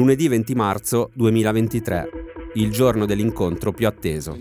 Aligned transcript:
lunedì 0.00 0.28
20 0.28 0.54
marzo 0.54 1.10
2023, 1.12 2.08
il 2.54 2.70
giorno 2.70 3.04
dell'incontro 3.04 3.70
più 3.70 3.86
atteso. 3.86 4.34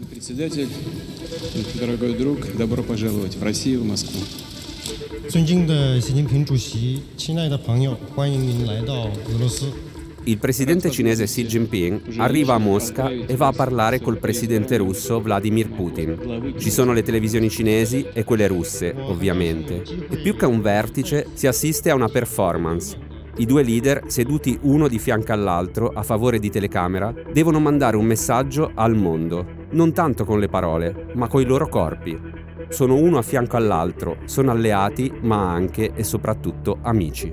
Il 10.24 10.38
presidente 10.38 10.92
cinese 10.92 11.26
Xi 11.26 11.46
Jinping 11.46 12.14
arriva 12.20 12.54
a 12.54 12.58
Mosca 12.58 13.10
e 13.10 13.36
va 13.36 13.48
a 13.48 13.52
parlare 13.52 14.00
col 14.00 14.18
presidente 14.18 14.78
russo 14.78 15.20
Vladimir 15.20 15.68
Putin. 15.72 16.54
Ci 16.58 16.72
sono 16.72 16.94
le 16.94 17.04
televisioni 17.04 17.50
cinesi 17.50 18.08
e 18.14 18.24
quelle 18.24 18.48
russe, 18.48 18.96
ovviamente. 18.96 19.84
E 20.10 20.18
più 20.20 20.38
che 20.38 20.46
a 20.46 20.48
un 20.48 20.62
vertice 20.62 21.28
si 21.34 21.48
assiste 21.48 21.90
a 21.90 21.96
una 21.96 22.08
performance 22.08 23.08
i 23.40 23.46
due 23.46 23.64
leader, 23.64 24.04
seduti 24.08 24.60
uno 24.64 24.90
di 24.90 25.00
fianco 25.00 25.32
all'altro 25.32 25.88
a 25.88 26.04
favore 26.04 26.40
di 26.40 26.50
telecamera, 26.50 27.14
devono 27.32 27.62
mandare 27.62 27.96
un 27.96 28.04
messaggio 28.04 28.72
al 28.76 28.98
mondo, 28.98 29.46
non 29.72 29.94
tanto 29.94 30.26
con 30.26 30.40
le 30.40 30.50
parole, 30.50 31.08
ma 31.14 31.30
coi 31.30 31.46
loro 31.46 31.70
corpi. 31.70 32.20
Sono 32.68 32.96
uno 32.96 33.18
a 33.18 33.22
fianco 33.22 33.56
all'altro, 33.56 34.18
sono 34.26 34.52
alleati, 34.52 35.10
ma 35.22 35.54
anche 35.54 35.94
e 35.94 36.04
soprattutto 36.04 36.80
amici. 36.82 37.32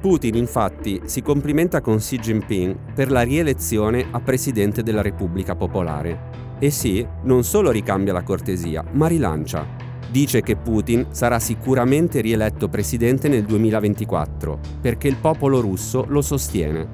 Putin 0.00 0.34
infatti 0.34 1.02
si 1.04 1.22
complimenta 1.22 1.80
con 1.80 1.98
Xi 1.98 2.18
Jinping 2.18 2.92
per 2.92 3.08
la 3.12 3.22
rielezione 3.22 4.06
a 4.10 4.18
presidente 4.18 4.82
della 4.82 5.02
Repubblica 5.02 5.54
Popolare. 5.54 6.56
E 6.58 6.70
sì, 6.70 7.06
non 7.22 7.44
solo 7.44 7.70
ricambia 7.70 8.12
la 8.12 8.24
cortesia, 8.24 8.84
ma 8.90 9.06
rilancia. 9.06 9.87
Dice 10.10 10.40
che 10.40 10.56
Putin 10.56 11.08
sarà 11.10 11.38
sicuramente 11.38 12.22
rieletto 12.22 12.68
presidente 12.68 13.28
nel 13.28 13.44
2024, 13.44 14.58
perché 14.80 15.06
il 15.06 15.16
popolo 15.16 15.60
russo 15.60 16.06
lo 16.08 16.22
sostiene. 16.22 16.88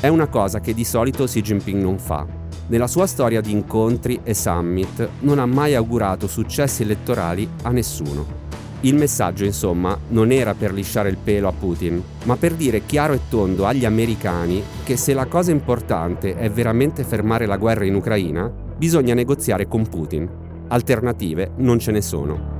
È 0.00 0.08
una 0.08 0.26
cosa 0.26 0.58
che 0.58 0.74
di 0.74 0.84
solito 0.84 1.24
Xi 1.24 1.40
Jinping 1.40 1.80
non 1.80 1.98
fa. 1.98 2.26
Nella 2.66 2.88
sua 2.88 3.06
storia 3.06 3.40
di 3.40 3.52
incontri 3.52 4.20
e 4.24 4.34
summit 4.34 5.08
non 5.20 5.38
ha 5.38 5.46
mai 5.46 5.76
augurato 5.76 6.26
successi 6.26 6.82
elettorali 6.82 7.48
a 7.62 7.70
nessuno. 7.70 8.40
Il 8.80 8.96
messaggio, 8.96 9.44
insomma, 9.44 9.96
non 10.08 10.32
era 10.32 10.54
per 10.54 10.72
lisciare 10.72 11.08
il 11.08 11.18
pelo 11.22 11.46
a 11.46 11.52
Putin, 11.52 12.02
ma 12.24 12.36
per 12.36 12.54
dire 12.54 12.84
chiaro 12.84 13.12
e 13.12 13.20
tondo 13.28 13.66
agli 13.66 13.84
americani 13.84 14.60
che 14.82 14.96
se 14.96 15.14
la 15.14 15.26
cosa 15.26 15.52
importante 15.52 16.34
è 16.34 16.50
veramente 16.50 17.04
fermare 17.04 17.46
la 17.46 17.56
guerra 17.56 17.84
in 17.84 17.94
Ucraina, 17.94 18.52
bisogna 18.76 19.14
negoziare 19.14 19.68
con 19.68 19.86
Putin. 19.86 20.41
Alternative 20.72 21.52
non 21.56 21.78
ce 21.78 21.90
ne 21.90 22.00
sono. 22.00 22.50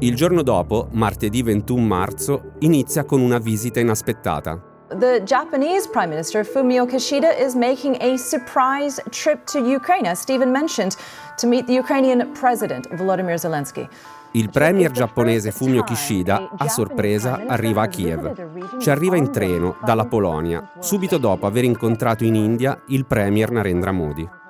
Il 0.00 0.16
giorno 0.16 0.42
dopo, 0.42 0.88
martedì 0.90 1.40
21 1.40 1.86
marzo, 1.86 2.54
inizia 2.60 3.04
con 3.04 3.20
una 3.20 3.38
visita 3.38 3.78
inaspettata. 3.78 4.60
The 4.88 5.22
Japanese 5.22 5.88
Prime 5.88 6.08
Minister 6.08 6.44
Fumio 6.44 6.84
Kishida 6.84 7.30
is 7.38 7.54
making 7.54 7.96
a 8.00 8.16
surprise 8.16 9.00
trip 9.10 9.44
to 9.44 9.58
Ukraine, 9.60 10.08
as 10.08 10.18
Stephen 10.18 10.50
mentioned, 10.50 10.96
to 11.36 11.46
meet 11.46 11.66
the 11.66 11.78
Ukrainian 11.78 12.32
President 12.32 12.92
Volodymyr 12.96 13.38
Zelensky. 13.38 13.88
Il 14.32 14.50
premier 14.50 14.90
giapponese 14.90 15.52
Fumio 15.52 15.84
Kishida, 15.84 16.50
a 16.56 16.68
sorpresa, 16.68 17.44
arriva 17.46 17.82
a 17.82 17.86
Kiev. 17.86 18.80
Ci 18.80 18.90
arriva 18.90 19.16
in 19.16 19.30
treno 19.30 19.76
dalla 19.84 20.06
Polonia, 20.06 20.72
subito 20.80 21.18
dopo 21.18 21.46
aver 21.46 21.62
incontrato 21.62 22.24
in 22.24 22.34
India 22.34 22.82
il 22.88 23.06
premier 23.06 23.52
Narendra 23.52 23.92
Modi. 23.92 24.42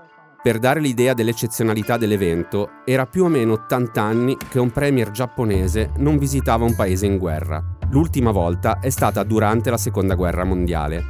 Per 0.45 0.59
dare 0.59 0.79
l'idea 0.79 1.15
dell'eccezionalità 1.15 1.97
dell'evento, 1.97 2.83
era 2.85 3.07
più 3.07 3.25
o 3.25 3.29
meno 3.29 3.55
80 3.55 4.03
anni 4.03 4.37
che 4.51 4.59
un 4.59 4.71
premier 4.71 5.11
giapponese 5.11 5.93
non 5.97 6.19
visitava 6.19 6.67
un 6.67 6.75
paese 6.75 7.07
in 7.07 7.17
guerra. 7.17 7.65
L'ultima 7.89 8.31
volta 8.31 8.79
è 8.79 8.91
stata 8.91 9.23
durante 9.23 9.71
la 9.71 9.79
Seconda 9.79 10.15
Guerra 10.15 10.45
Mondiale. 10.45 11.03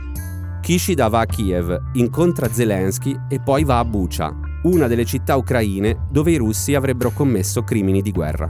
Kishida 0.62 1.08
va 1.08 1.18
a 1.18 1.26
Kiev, 1.26 1.76
incontra 1.94 2.48
Zelensky 2.48 3.22
e 3.28 3.40
poi 3.40 3.64
va 3.64 3.80
a 3.80 3.84
Bucha, 3.84 4.32
una 4.62 4.86
delle 4.86 5.04
città 5.04 5.34
ucraine 5.34 6.06
dove 6.12 6.30
i 6.30 6.36
russi 6.36 6.76
avrebbero 6.76 7.10
commesso 7.10 7.64
crimini 7.64 8.02
di 8.02 8.12
guerra. 8.12 8.48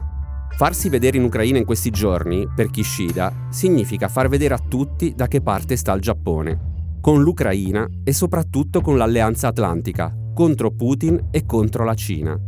Farsi 0.54 0.90
vedere 0.90 1.16
in 1.16 1.24
Ucraina 1.24 1.56
in 1.56 1.64
questi 1.64 1.88
giorni, 1.88 2.46
per 2.54 2.68
Kishida, 2.68 3.32
significa 3.48 4.08
far 4.08 4.28
vedere 4.28 4.52
a 4.52 4.60
tutti 4.68 5.14
da 5.16 5.28
che 5.28 5.40
parte 5.40 5.76
sta 5.76 5.94
il 5.94 6.02
Giappone, 6.02 6.98
con 7.00 7.22
l'Ucraina 7.22 7.88
e 8.04 8.12
soprattutto 8.12 8.82
con 8.82 8.98
l'Alleanza 8.98 9.48
Atlantica, 9.48 10.14
contro 10.34 10.72
Putin 10.72 11.28
e 11.30 11.46
contro 11.46 11.84
la 11.84 11.94
Cina. 11.94 12.38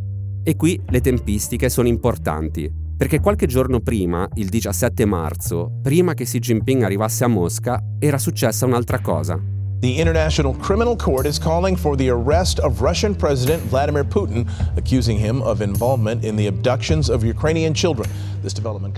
E 0.42 0.56
qui 0.56 0.78
le 0.88 1.00
tempistiche 1.00 1.70
sono 1.70 1.88
importanti, 1.88 2.70
perché 2.97 3.20
qualche 3.20 3.47
giorno 3.47 3.80
prima, 3.80 4.28
il 4.34 4.48
17 4.48 5.04
marzo, 5.06 5.78
prima 5.82 6.12
che 6.12 6.25
Xi 6.25 6.38
Jinping 6.38 6.82
arrivasse 6.82 7.25
a 7.25 7.28
Mosca, 7.28 7.80
era 7.98 8.19
successa 8.19 8.66
un'altra 8.66 9.00
cosa. 9.00 9.41
The 9.78 9.88
International 9.88 10.56
Criminal 10.56 10.96
Court 10.96 11.26
is 11.26 11.38
calling 11.38 11.76
for 11.76 11.96
the 11.96 12.08
arrest 12.08 12.58
of 12.60 12.80
Russian 12.80 13.14
President 13.14 13.62
Vladimir 13.69 14.04
Putin, 14.04 14.46
accusing 14.76 15.19
him 15.19 15.41
of 15.42 15.60
involvement 15.60 16.25
in 16.25 16.34
the 16.36 16.46
abductions 16.46 17.08
of 17.08 17.22
Ukrainian 17.22 17.72
children. 17.75 18.08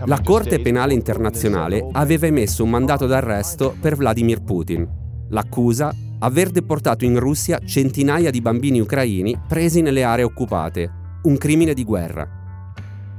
La 0.05 0.21
Corte 0.21 0.61
Penale 0.61 0.95
Internazionale 0.95 1.89
aveva 1.93 2.27
emesso 2.27 2.65
un 2.65 2.71
mandato 2.71 3.07
d'arresto 3.07 3.75
per 3.81 3.97
Vladimir 3.97 4.43
Putin. 4.43 4.87
L'accusa? 5.31 5.93
Aver 6.21 6.51
deportato 6.51 7.05
in 7.05 7.17
Russia 7.21 7.61
centinaia 7.65 8.33
di 8.33 8.41
bambini 8.41 8.81
ucraini 8.81 9.39
presi 9.47 9.83
nelle 9.83 10.03
aree 10.03 10.25
occupate. 10.25 10.91
Un 11.23 11.39
crimine 11.39 11.75
di 11.75 11.85
guerra. 11.85 12.29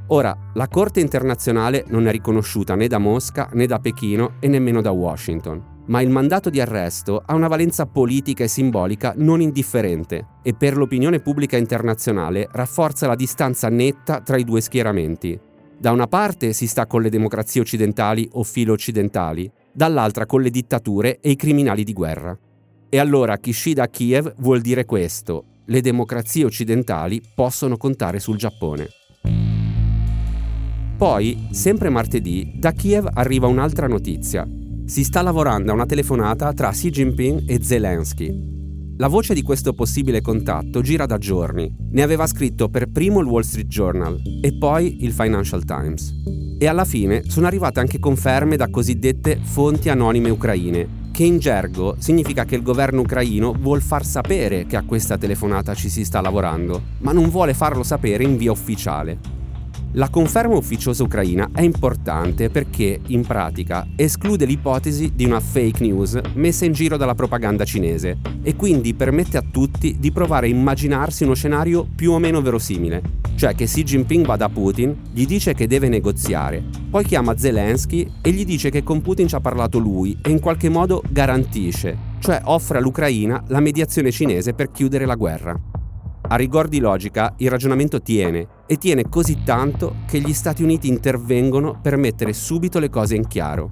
Ora, 0.07 0.35
la 0.53 0.67
Corte 0.67 0.99
internazionale 0.99 1.85
non 1.87 2.09
è 2.09 2.11
riconosciuta 2.11 2.75
né 2.75 2.87
da 2.87 2.97
Mosca 2.97 3.49
né 3.53 3.67
da 3.67 3.79
Pechino 3.79 4.33
e 4.41 4.49
nemmeno 4.49 4.81
da 4.81 4.91
Washington. 4.91 5.77
Ma 5.85 6.01
il 6.01 6.09
mandato 6.09 6.49
di 6.49 6.59
arresto 6.59 7.23
ha 7.25 7.35
una 7.35 7.47
valenza 7.47 7.85
politica 7.85 8.43
e 8.43 8.49
simbolica 8.49 9.13
non 9.15 9.39
indifferente 9.39 10.25
e 10.43 10.53
per 10.53 10.75
l'opinione 10.75 11.21
pubblica 11.21 11.55
internazionale 11.55 12.49
rafforza 12.51 13.07
la 13.07 13.15
distanza 13.15 13.69
netta 13.69 14.19
tra 14.19 14.35
i 14.35 14.43
due 14.43 14.59
schieramenti. 14.59 15.39
Da 15.77 15.91
una 15.91 16.07
parte 16.07 16.51
si 16.51 16.67
sta 16.67 16.85
con 16.85 17.01
le 17.01 17.09
democrazie 17.09 17.61
occidentali 17.61 18.27
o 18.33 18.43
filo 18.43 18.73
occidentali, 18.73 19.49
dall'altra 19.71 20.25
con 20.25 20.41
le 20.41 20.49
dittature 20.49 21.21
e 21.21 21.29
i 21.29 21.37
criminali 21.37 21.85
di 21.85 21.93
guerra. 21.93 22.37
E 22.91 22.97
allora 22.97 23.37
Kishida 23.37 23.83
a 23.83 23.87
Kiev 23.87 24.33
vuol 24.39 24.61
dire 24.61 24.85
questo: 24.85 25.43
le 25.65 25.81
democrazie 25.81 26.43
occidentali 26.43 27.21
possono 27.35 27.77
contare 27.77 28.19
sul 28.19 28.37
Giappone. 28.37 28.87
Poi, 30.97 31.47
sempre 31.51 31.89
martedì, 31.89 32.53
da 32.55 32.71
Kiev 32.71 33.07
arriva 33.13 33.45
un'altra 33.45 33.87
notizia. 33.87 34.45
Si 34.85 35.03
sta 35.03 35.21
lavorando 35.21 35.71
a 35.71 35.75
una 35.75 35.85
telefonata 35.85 36.51
tra 36.51 36.71
Xi 36.71 36.89
Jinping 36.89 37.43
e 37.47 37.63
Zelensky. 37.63 38.57
La 38.97 39.07
voce 39.07 39.33
di 39.35 39.43
questo 39.43 39.73
possibile 39.73 40.19
contatto 40.19 40.81
gira 40.81 41.05
da 41.05 41.17
giorni. 41.19 41.73
Ne 41.91 42.01
aveva 42.01 42.25
scritto 42.25 42.69
per 42.69 42.91
primo 42.91 43.21
il 43.21 43.27
Wall 43.27 43.43
Street 43.43 43.67
Journal 43.67 44.19
e 44.41 44.57
poi 44.57 45.05
il 45.05 45.13
Financial 45.13 45.63
Times. 45.63 46.11
E 46.57 46.65
alla 46.67 46.83
fine 46.83 47.21
sono 47.27 47.45
arrivate 47.45 47.79
anche 47.79 47.99
conferme 47.99 48.57
da 48.57 48.69
cosiddette 48.69 49.39
fonti 49.41 49.87
anonime 49.87 50.31
ucraine, 50.31 50.98
che 51.19 51.25
in 51.25 51.37
gergo 51.37 51.97
significa 51.99 52.45
che 52.45 52.55
il 52.55 52.63
governo 52.63 53.01
ucraino 53.01 53.51
vuol 53.51 53.81
far 53.81 54.05
sapere 54.05 54.65
che 54.65 54.77
a 54.77 54.83
questa 54.83 55.17
telefonata 55.17 55.73
ci 55.73 55.89
si 55.89 56.05
sta 56.05 56.21
lavorando, 56.21 56.81
ma 56.99 57.11
non 57.11 57.27
vuole 57.27 57.53
farlo 57.53 57.83
sapere 57.83 58.23
in 58.23 58.37
via 58.37 58.53
ufficiale. 58.53 59.17
La 59.93 60.07
conferma 60.07 60.55
ufficiosa 60.55 61.03
ucraina 61.03 61.49
è 61.53 61.59
importante 61.59 62.49
perché, 62.49 63.01
in 63.07 63.25
pratica, 63.25 63.85
esclude 63.97 64.45
l'ipotesi 64.45 65.11
di 65.13 65.25
una 65.25 65.41
fake 65.41 65.83
news 65.83 66.17
messa 66.35 66.63
in 66.63 66.71
giro 66.71 66.95
dalla 66.95 67.15
propaganda 67.15 67.65
cinese 67.65 68.19
e 68.41 68.55
quindi 68.55 68.93
permette 68.93 69.35
a 69.35 69.43
tutti 69.43 69.97
di 69.99 70.13
provare 70.13 70.47
a 70.47 70.51
immaginarsi 70.51 71.25
uno 71.25 71.33
scenario 71.33 71.85
più 71.93 72.13
o 72.13 72.19
meno 72.19 72.41
verosimile, 72.41 73.01
cioè 73.35 73.55
che 73.55 73.65
Xi 73.65 73.83
Jinping 73.83 74.25
va 74.25 74.37
da 74.37 74.47
Putin, 74.47 74.95
gli 75.11 75.25
dice 75.25 75.53
che 75.53 75.67
deve 75.67 75.89
negoziare, 75.89 76.78
poi 76.89 77.03
chiama 77.03 77.37
Zelensky 77.37 78.09
e 78.21 78.31
gli 78.31 78.43
dice 78.43 78.71
che 78.71 78.81
con 78.81 79.01
Putin 79.01 79.27
ci 79.27 79.35
ha 79.35 79.39
parlato 79.39 79.77
lui 79.77 80.17
e 80.23 80.31
in 80.31 80.39
qualche 80.39 80.69
modo 80.69 81.03
garantisce, 81.07 81.95
cioè 82.19 82.41
offre 82.45 82.79
all'Ucraina 82.79 83.43
la 83.47 83.59
mediazione 83.59 84.11
cinese 84.11 84.53
per 84.53 84.71
chiudere 84.71 85.05
la 85.05 85.15
guerra. 85.15 85.55
A 86.31 86.35
rigor 86.35 86.67
di 86.67 86.79
logica 86.79 87.33
il 87.37 87.49
ragionamento 87.49 88.01
tiene 88.01 88.47
e 88.65 88.77
tiene 88.77 89.07
così 89.07 89.43
tanto 89.43 89.97
che 90.07 90.19
gli 90.19 90.33
Stati 90.33 90.63
Uniti 90.63 90.87
intervengono 90.87 91.79
per 91.81 91.95
mettere 91.95 92.33
subito 92.33 92.79
le 92.79 92.89
cose 92.89 93.15
in 93.15 93.27
chiaro. 93.27 93.71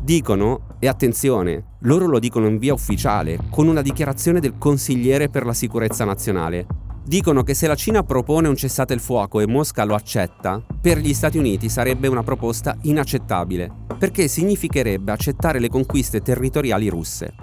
Dicono, 0.00 0.76
e 0.78 0.86
attenzione, 0.86 1.76
loro 1.80 2.06
lo 2.06 2.18
dicono 2.18 2.46
in 2.46 2.58
via 2.58 2.74
ufficiale, 2.74 3.38
con 3.50 3.68
una 3.68 3.82
dichiarazione 3.82 4.38
del 4.38 4.58
consigliere 4.58 5.28
per 5.28 5.44
la 5.44 5.54
sicurezza 5.54 6.04
nazionale. 6.04 6.66
Dicono 7.06 7.42
che 7.42 7.52
se 7.52 7.66
la 7.66 7.74
Cina 7.74 8.02
propone 8.02 8.48
un 8.48 8.56
cessate 8.56 8.94
il 8.94 9.00
fuoco 9.00 9.38
e 9.40 9.46
Mosca 9.46 9.84
lo 9.84 9.94
accetta, 9.94 10.62
per 10.80 10.96
gli 10.96 11.12
Stati 11.12 11.36
Uniti 11.36 11.68
sarebbe 11.68 12.08
una 12.08 12.22
proposta 12.22 12.78
inaccettabile, 12.82 13.70
perché 13.98 14.26
significherebbe 14.26 15.12
accettare 15.12 15.58
le 15.58 15.68
conquiste 15.68 16.22
territoriali 16.22 16.88
russe. 16.88 17.34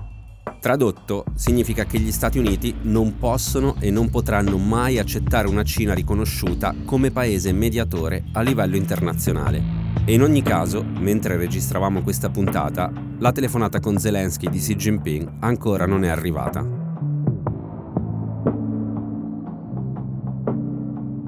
Tradotto, 0.60 1.26
significa 1.36 1.86
che 1.86 2.00
gli 2.00 2.12
Stati 2.12 2.40
Uniti 2.40 2.74
non 2.84 3.20
possono 3.20 3.76
e 3.80 3.92
non 3.92 4.10
potranno 4.10 4.58
mai 4.58 4.98
accettare 4.98 5.48
una 5.48 5.64
Cina 5.64 5.94
riconosciuta 5.94 6.74
come 6.84 7.12
paese 7.12 7.54
mediatore 7.54 8.24
a 8.34 8.42
livello 8.42 8.76
internazionale. 8.76 9.62
E 10.06 10.14
in 10.14 10.24
ogni 10.24 10.42
caso, 10.42 10.84
mentre 10.84 11.38
registravamo 11.38 12.02
questa 12.02 12.32
puntata, 12.32 12.92
la 13.20 13.32
telefonata 13.32 13.80
con 13.80 14.00
Zelensky 14.00 14.50
di 14.50 14.58
Xi 14.58 14.76
Jinping 14.76 15.34
ancora 15.42 15.86
non 15.86 16.04
è 16.04 16.08
arrivata. 16.08 16.81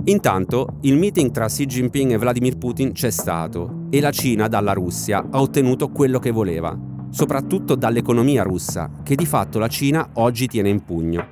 Intanto, 0.05 0.79
il 0.81 0.97
meeting 0.97 1.31
tra 1.31 1.45
Xi 1.45 1.65
Jinping 1.65 2.11
e 2.11 2.17
Vladimir 2.17 2.57
Putin 2.57 2.91
c'è 2.91 3.09
stato 3.09 3.85
e 3.89 4.01
la 4.01 4.11
Cina 4.11 4.49
dalla 4.49 4.73
Russia 4.73 5.25
ha 5.29 5.39
ottenuto 5.39 5.91
quello 5.91 6.19
che 6.19 6.31
voleva, 6.31 6.77
soprattutto 7.09 7.75
dall'economia 7.75 8.43
russa, 8.43 8.91
che 9.01 9.15
di 9.15 9.25
fatto 9.25 9.59
la 9.59 9.69
Cina 9.69 10.09
oggi 10.15 10.47
tiene 10.47 10.67
in 10.67 10.83
pugno. 10.83 11.25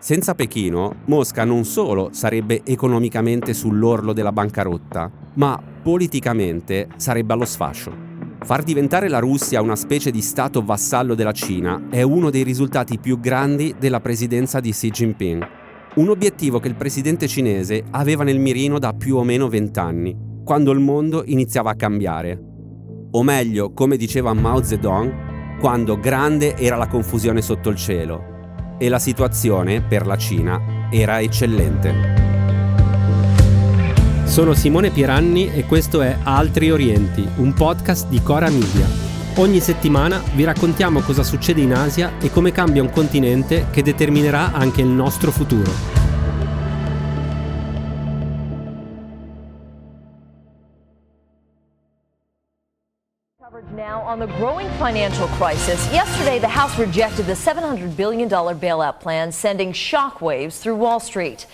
Senza 0.00 0.34
Pechino, 0.34 1.02
Mosca 1.04 1.44
non 1.44 1.64
solo 1.64 2.08
sarebbe 2.10 2.62
economicamente 2.64 3.54
sull'orlo 3.54 4.12
della 4.12 4.32
bancarotta, 4.32 5.08
ma 5.34 5.62
politicamente 5.82 6.88
sarebbe 6.96 7.32
allo 7.32 7.44
sfascio. 7.44 8.04
Far 8.40 8.64
diventare 8.64 9.08
la 9.08 9.20
Russia 9.20 9.62
una 9.62 9.76
specie 9.76 10.10
di 10.10 10.20
stato 10.20 10.64
vassallo 10.64 11.14
della 11.14 11.30
Cina 11.30 11.84
è 11.90 12.02
uno 12.02 12.30
dei 12.30 12.42
risultati 12.42 12.98
più 12.98 13.20
grandi 13.20 13.76
della 13.78 14.00
presidenza 14.00 14.58
di 14.58 14.72
Xi 14.72 14.90
Jinping 14.90 15.48
un 15.94 16.08
obiettivo 16.08 16.60
che 16.60 16.68
il 16.68 16.74
presidente 16.74 17.26
cinese 17.26 17.84
aveva 17.92 18.24
nel 18.24 18.38
mirino 18.38 18.78
da 18.78 18.92
più 18.92 19.16
o 19.16 19.24
meno 19.24 19.48
vent'anni, 19.48 20.16
quando 20.44 20.70
il 20.70 20.80
mondo 20.80 21.22
iniziava 21.24 21.70
a 21.70 21.76
cambiare. 21.76 22.40
O 23.12 23.22
meglio, 23.22 23.72
come 23.72 23.96
diceva 23.96 24.34
Mao 24.34 24.62
Zedong, 24.62 25.58
quando 25.58 25.98
grande 25.98 26.56
era 26.56 26.76
la 26.76 26.86
confusione 26.86 27.40
sotto 27.40 27.70
il 27.70 27.76
cielo 27.76 28.34
e 28.78 28.88
la 28.88 28.98
situazione 28.98 29.80
per 29.80 30.06
la 30.06 30.18
Cina 30.18 30.88
era 30.90 31.20
eccellente. 31.20 32.24
Sono 34.24 34.52
Simone 34.54 34.90
Pieranni 34.90 35.50
e 35.50 35.64
questo 35.64 36.02
è 36.02 36.18
Altri 36.22 36.70
Orienti, 36.70 37.26
un 37.36 37.54
podcast 37.54 38.08
di 38.08 38.20
Cora 38.22 38.50
Media. 38.50 39.05
Ogni 39.38 39.60
settimana 39.60 40.22
vi 40.32 40.44
raccontiamo 40.44 41.00
cosa 41.00 41.22
succede 41.22 41.60
in 41.60 41.74
Asia 41.74 42.12
e 42.22 42.30
come 42.30 42.52
cambia 42.52 42.80
un 42.80 42.88
continente 42.88 43.66
che 43.70 43.82
determinerà 43.82 44.50
anche 44.52 44.80
il 44.80 44.86
nostro 44.86 45.30
futuro. 45.30 45.70
Now 53.74 54.00
on 54.06 54.18
the 54.18 54.26
growing 54.38 54.70
financial 54.78 55.28
crisis, 55.36 55.86
yesterday 55.92 56.38
the 56.38 56.48
House 56.48 56.78
rejected 56.78 57.26
the 57.26 57.34
$700 57.34 57.94
billion 57.94 58.28
bailout 58.28 59.00
plan, 59.00 59.30
sending 59.30 59.72
shockwaves 59.72 60.60
through 60.60 60.76
Wall 60.76 60.98
Street. 60.98 61.46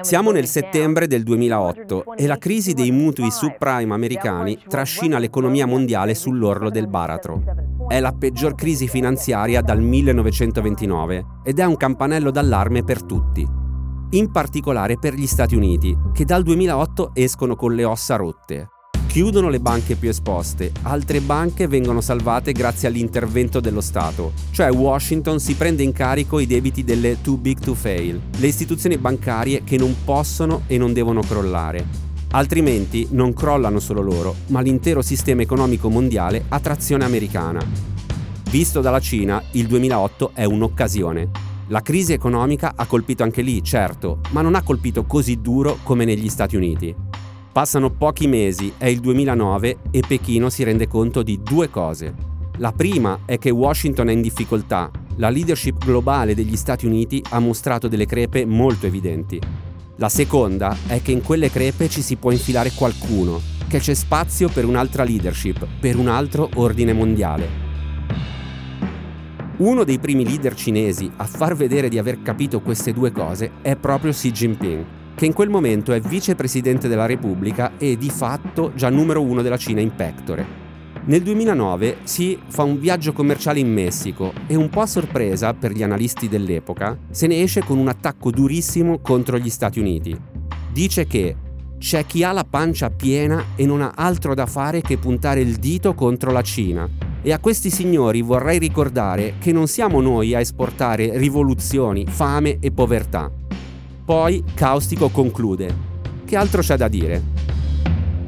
Siamo 0.00 0.30
nel 0.30 0.46
settembre 0.46 1.06
del 1.06 1.22
2008 1.22 2.14
e 2.16 2.26
la 2.26 2.38
crisi 2.38 2.72
dei 2.72 2.90
mutui 2.90 3.30
subprime 3.30 3.92
americani 3.92 4.58
trascina 4.66 5.18
l'economia 5.18 5.66
mondiale 5.66 6.14
sull'orlo 6.14 6.70
del 6.70 6.88
baratro. 6.88 7.42
È 7.86 8.00
la 8.00 8.12
peggior 8.12 8.54
crisi 8.54 8.88
finanziaria 8.88 9.60
dal 9.60 9.80
1929 9.80 11.24
ed 11.44 11.58
è 11.58 11.64
un 11.64 11.76
campanello 11.76 12.30
d'allarme 12.30 12.82
per 12.82 13.02
tutti, 13.02 13.46
in 14.10 14.30
particolare 14.30 14.98
per 14.98 15.14
gli 15.14 15.26
Stati 15.26 15.54
Uniti, 15.54 15.96
che 16.12 16.24
dal 16.24 16.42
2008 16.42 17.10
escono 17.14 17.56
con 17.56 17.74
le 17.74 17.84
ossa 17.84 18.16
rotte. 18.16 18.68
Chiudono 19.16 19.48
le 19.48 19.60
banche 19.60 19.96
più 19.96 20.10
esposte, 20.10 20.72
altre 20.82 21.22
banche 21.22 21.66
vengono 21.66 22.02
salvate 22.02 22.52
grazie 22.52 22.88
all'intervento 22.88 23.60
dello 23.60 23.80
Stato, 23.80 24.34
cioè 24.50 24.70
Washington 24.70 25.40
si 25.40 25.54
prende 25.54 25.82
in 25.82 25.92
carico 25.92 26.38
i 26.38 26.46
debiti 26.46 26.84
delle 26.84 27.22
too 27.22 27.38
big 27.38 27.58
to 27.58 27.72
fail, 27.72 28.20
le 28.36 28.46
istituzioni 28.46 28.98
bancarie 28.98 29.64
che 29.64 29.78
non 29.78 29.96
possono 30.04 30.64
e 30.66 30.76
non 30.76 30.92
devono 30.92 31.22
crollare. 31.22 31.86
Altrimenti 32.32 33.08
non 33.12 33.32
crollano 33.32 33.80
solo 33.80 34.02
loro, 34.02 34.34
ma 34.48 34.60
l'intero 34.60 35.00
sistema 35.00 35.40
economico 35.40 35.88
mondiale 35.88 36.44
a 36.50 36.60
trazione 36.60 37.06
americana. 37.06 37.66
Visto 38.50 38.82
dalla 38.82 39.00
Cina, 39.00 39.42
il 39.52 39.66
2008 39.66 40.32
è 40.34 40.44
un'occasione. 40.44 41.30
La 41.68 41.80
crisi 41.80 42.12
economica 42.12 42.74
ha 42.76 42.84
colpito 42.84 43.22
anche 43.22 43.40
lì, 43.40 43.64
certo, 43.64 44.20
ma 44.32 44.42
non 44.42 44.54
ha 44.54 44.62
colpito 44.62 45.04
così 45.06 45.40
duro 45.40 45.78
come 45.84 46.04
negli 46.04 46.28
Stati 46.28 46.54
Uniti. 46.54 46.94
Passano 47.56 47.88
pochi 47.88 48.26
mesi, 48.26 48.74
è 48.76 48.84
il 48.84 49.00
2009 49.00 49.78
e 49.90 50.02
Pechino 50.06 50.50
si 50.50 50.62
rende 50.62 50.86
conto 50.86 51.22
di 51.22 51.40
due 51.42 51.70
cose. 51.70 52.14
La 52.58 52.70
prima 52.70 53.20
è 53.24 53.38
che 53.38 53.48
Washington 53.48 54.10
è 54.10 54.12
in 54.12 54.20
difficoltà. 54.20 54.90
La 55.16 55.30
leadership 55.30 55.82
globale 55.82 56.34
degli 56.34 56.54
Stati 56.54 56.84
Uniti 56.84 57.24
ha 57.30 57.38
mostrato 57.38 57.88
delle 57.88 58.04
crepe 58.04 58.44
molto 58.44 58.84
evidenti. 58.84 59.40
La 59.96 60.10
seconda 60.10 60.76
è 60.86 61.00
che 61.00 61.12
in 61.12 61.22
quelle 61.22 61.50
crepe 61.50 61.88
ci 61.88 62.02
si 62.02 62.16
può 62.16 62.30
infilare 62.30 62.72
qualcuno, 62.72 63.40
che 63.66 63.78
c'è 63.78 63.94
spazio 63.94 64.50
per 64.50 64.66
un'altra 64.66 65.02
leadership, 65.02 65.66
per 65.80 65.96
un 65.96 66.08
altro 66.08 66.50
ordine 66.56 66.92
mondiale. 66.92 67.48
Uno 69.56 69.82
dei 69.82 69.98
primi 69.98 70.26
leader 70.26 70.54
cinesi 70.54 71.10
a 71.16 71.24
far 71.24 71.56
vedere 71.56 71.88
di 71.88 71.96
aver 71.96 72.20
capito 72.20 72.60
queste 72.60 72.92
due 72.92 73.12
cose 73.12 73.52
è 73.62 73.76
proprio 73.76 74.12
Xi 74.12 74.30
Jinping, 74.30 74.84
che 75.16 75.24
in 75.24 75.32
quel 75.32 75.48
momento 75.48 75.92
è 75.94 76.00
vicepresidente 76.00 76.88
della 76.88 77.06
Repubblica 77.06 77.72
e 77.78 77.96
di 77.96 78.10
fatto 78.10 78.72
già 78.74 78.90
numero 78.90 79.22
uno 79.22 79.40
della 79.40 79.56
Cina 79.56 79.80
in 79.80 79.94
pectore. 79.94 80.64
Nel 81.06 81.22
2009 81.22 81.98
si 82.02 82.38
fa 82.48 82.64
un 82.64 82.78
viaggio 82.78 83.12
commerciale 83.12 83.60
in 83.60 83.72
Messico 83.72 84.32
e 84.46 84.56
un 84.56 84.68
po' 84.68 84.82
a 84.82 84.86
sorpresa 84.86 85.54
per 85.54 85.72
gli 85.72 85.82
analisti 85.82 86.28
dell'epoca 86.28 86.98
se 87.10 87.26
ne 87.26 87.42
esce 87.42 87.62
con 87.62 87.78
un 87.78 87.88
attacco 87.88 88.30
durissimo 88.30 88.98
contro 88.98 89.38
gli 89.38 89.48
Stati 89.48 89.80
Uniti. 89.80 90.16
Dice 90.70 91.06
che 91.06 91.36
c'è 91.78 92.04
chi 92.04 92.22
ha 92.22 92.32
la 92.32 92.44
pancia 92.44 92.90
piena 92.90 93.42
e 93.54 93.64
non 93.64 93.80
ha 93.82 93.92
altro 93.94 94.34
da 94.34 94.46
fare 94.46 94.80
che 94.82 94.98
puntare 94.98 95.40
il 95.40 95.56
dito 95.56 95.94
contro 95.94 96.30
la 96.30 96.42
Cina. 96.42 96.88
E 97.22 97.32
a 97.32 97.38
questi 97.38 97.70
signori 97.70 98.20
vorrei 98.20 98.58
ricordare 98.58 99.34
che 99.38 99.52
non 99.52 99.66
siamo 99.66 100.00
noi 100.00 100.34
a 100.34 100.40
esportare 100.40 101.16
rivoluzioni, 101.16 102.04
fame 102.06 102.58
e 102.60 102.70
povertà. 102.70 103.45
Poi 104.06 104.44
Caustico 104.54 105.08
conclude. 105.08 105.74
Che 106.24 106.36
altro 106.36 106.60
c'è 106.60 106.76
da 106.76 106.86
dire? 106.86 107.20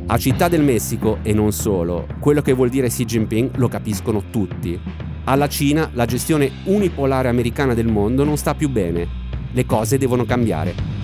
A 0.07 0.19
Città 0.19 0.49
del 0.49 0.65
Messico, 0.65 1.19
e 1.23 1.33
non 1.33 1.53
solo, 1.53 2.09
quello 2.19 2.43
che 2.43 2.53
vuol 2.53 2.69
dire 2.69 2.89
Xi 2.89 3.05
Jinping 3.05 3.57
lo 3.59 3.69
capiscono 3.69 4.25
tutti. 4.29 4.77
Alla 5.23 5.47
Cina 5.47 5.89
la 5.93 6.05
gestione 6.05 6.51
unipolare 6.65 7.29
americana 7.29 7.75
del 7.75 7.87
mondo 7.87 8.25
non 8.25 8.37
sta 8.37 8.57
più 8.57 8.69
bene. 8.69 9.07
Le 9.53 9.67
cose 9.67 9.99
devono 9.99 10.25
cambiare. 10.25 10.98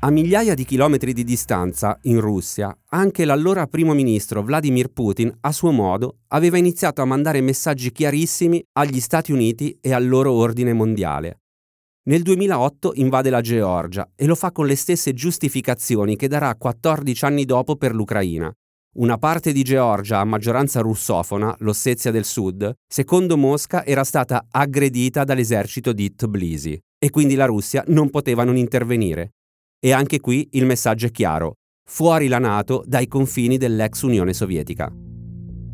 A 0.00 0.10
migliaia 0.10 0.54
di 0.54 0.64
chilometri 0.64 1.12
di 1.12 1.24
distanza, 1.24 1.98
in 2.02 2.20
Russia, 2.20 2.72
anche 2.90 3.24
l'allora 3.24 3.66
primo 3.66 3.94
ministro 3.94 4.44
Vladimir 4.44 4.92
Putin, 4.92 5.36
a 5.40 5.50
suo 5.50 5.72
modo, 5.72 6.18
aveva 6.28 6.56
iniziato 6.56 7.02
a 7.02 7.04
mandare 7.04 7.40
messaggi 7.40 7.90
chiarissimi 7.90 8.62
agli 8.74 9.00
Stati 9.00 9.32
Uniti 9.32 9.76
e 9.80 9.92
al 9.92 10.06
loro 10.06 10.30
ordine 10.30 10.72
mondiale. 10.72 11.40
Nel 12.04 12.22
2008 12.22 12.92
invade 12.94 13.28
la 13.28 13.40
Georgia 13.40 14.08
e 14.14 14.26
lo 14.26 14.36
fa 14.36 14.52
con 14.52 14.66
le 14.66 14.76
stesse 14.76 15.14
giustificazioni 15.14 16.14
che 16.14 16.28
darà 16.28 16.54
14 16.54 17.24
anni 17.24 17.44
dopo 17.44 17.74
per 17.74 17.92
l'Ucraina. 17.92 18.52
Una 18.98 19.18
parte 19.18 19.50
di 19.50 19.64
Georgia 19.64 20.20
a 20.20 20.24
maggioranza 20.24 20.80
russofona, 20.80 21.52
l'Ossetia 21.58 22.12
del 22.12 22.24
Sud, 22.24 22.72
secondo 22.86 23.36
Mosca 23.36 23.84
era 23.84 24.04
stata 24.04 24.46
aggredita 24.48 25.24
dall'esercito 25.24 25.92
di 25.92 26.14
Tbilisi 26.14 26.78
e 26.96 27.10
quindi 27.10 27.34
la 27.34 27.46
Russia 27.46 27.82
non 27.88 28.10
poteva 28.10 28.44
non 28.44 28.56
intervenire. 28.56 29.32
E 29.80 29.92
anche 29.92 30.18
qui 30.18 30.48
il 30.52 30.66
messaggio 30.66 31.06
è 31.06 31.10
chiaro. 31.12 31.54
Fuori 31.88 32.26
la 32.26 32.40
Nato 32.40 32.82
dai 32.84 33.06
confini 33.06 33.58
dell'ex 33.58 34.02
Unione 34.02 34.32
Sovietica. 34.32 34.92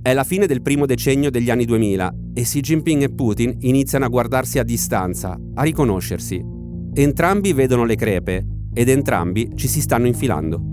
È 0.02 0.12
la 0.12 0.24
fine 0.24 0.46
del 0.46 0.60
primo 0.60 0.84
decennio 0.84 1.30
degli 1.30 1.48
anni 1.48 1.64
2000 1.64 2.14
e 2.34 2.42
Xi 2.42 2.60
Jinping 2.60 3.02
e 3.02 3.08
Putin 3.08 3.56
iniziano 3.60 4.04
a 4.04 4.08
guardarsi 4.08 4.58
a 4.58 4.62
distanza, 4.62 5.38
a 5.54 5.62
riconoscersi. 5.62 6.44
Entrambi 6.92 7.54
vedono 7.54 7.86
le 7.86 7.96
crepe 7.96 8.46
ed 8.74 8.90
entrambi 8.90 9.52
ci 9.54 9.68
si 9.68 9.80
stanno 9.80 10.06
infilando. 10.06 10.72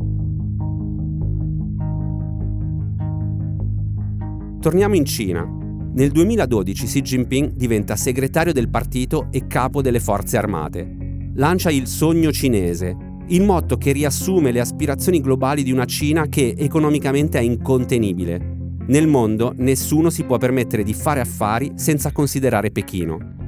Torniamo 4.60 4.96
in 4.96 5.06
Cina. 5.06 5.48
Nel 5.94 6.12
2012 6.12 6.86
Xi 6.86 7.02
Jinping 7.02 7.54
diventa 7.54 7.96
segretario 7.96 8.52
del 8.52 8.70
partito 8.70 9.28
e 9.32 9.48
capo 9.48 9.82
delle 9.82 10.02
forze 10.02 10.36
armate. 10.36 11.30
Lancia 11.36 11.72
il 11.72 11.88
sogno 11.88 12.32
cinese, 12.34 13.11
il 13.28 13.44
motto 13.44 13.78
che 13.78 13.92
riassume 13.92 14.52
le 14.52 14.60
aspirazioni 14.60 15.22
globali 15.22 15.64
di 15.64 15.72
una 15.72 15.86
Cina 15.86 16.28
che 16.28 16.56
economicamente 16.58 17.40
è 17.40 17.42
incontenibile. 17.42 18.60
Nel 18.88 19.08
mondo 19.08 19.54
nessuno 19.58 20.10
si 20.10 20.24
può 20.24 20.38
permettere 20.38 20.84
di 20.84 20.94
fare 20.94 21.22
affari 21.22 21.72
senza 21.76 22.12
considerare 22.12 22.72
Pechino. 22.72 23.40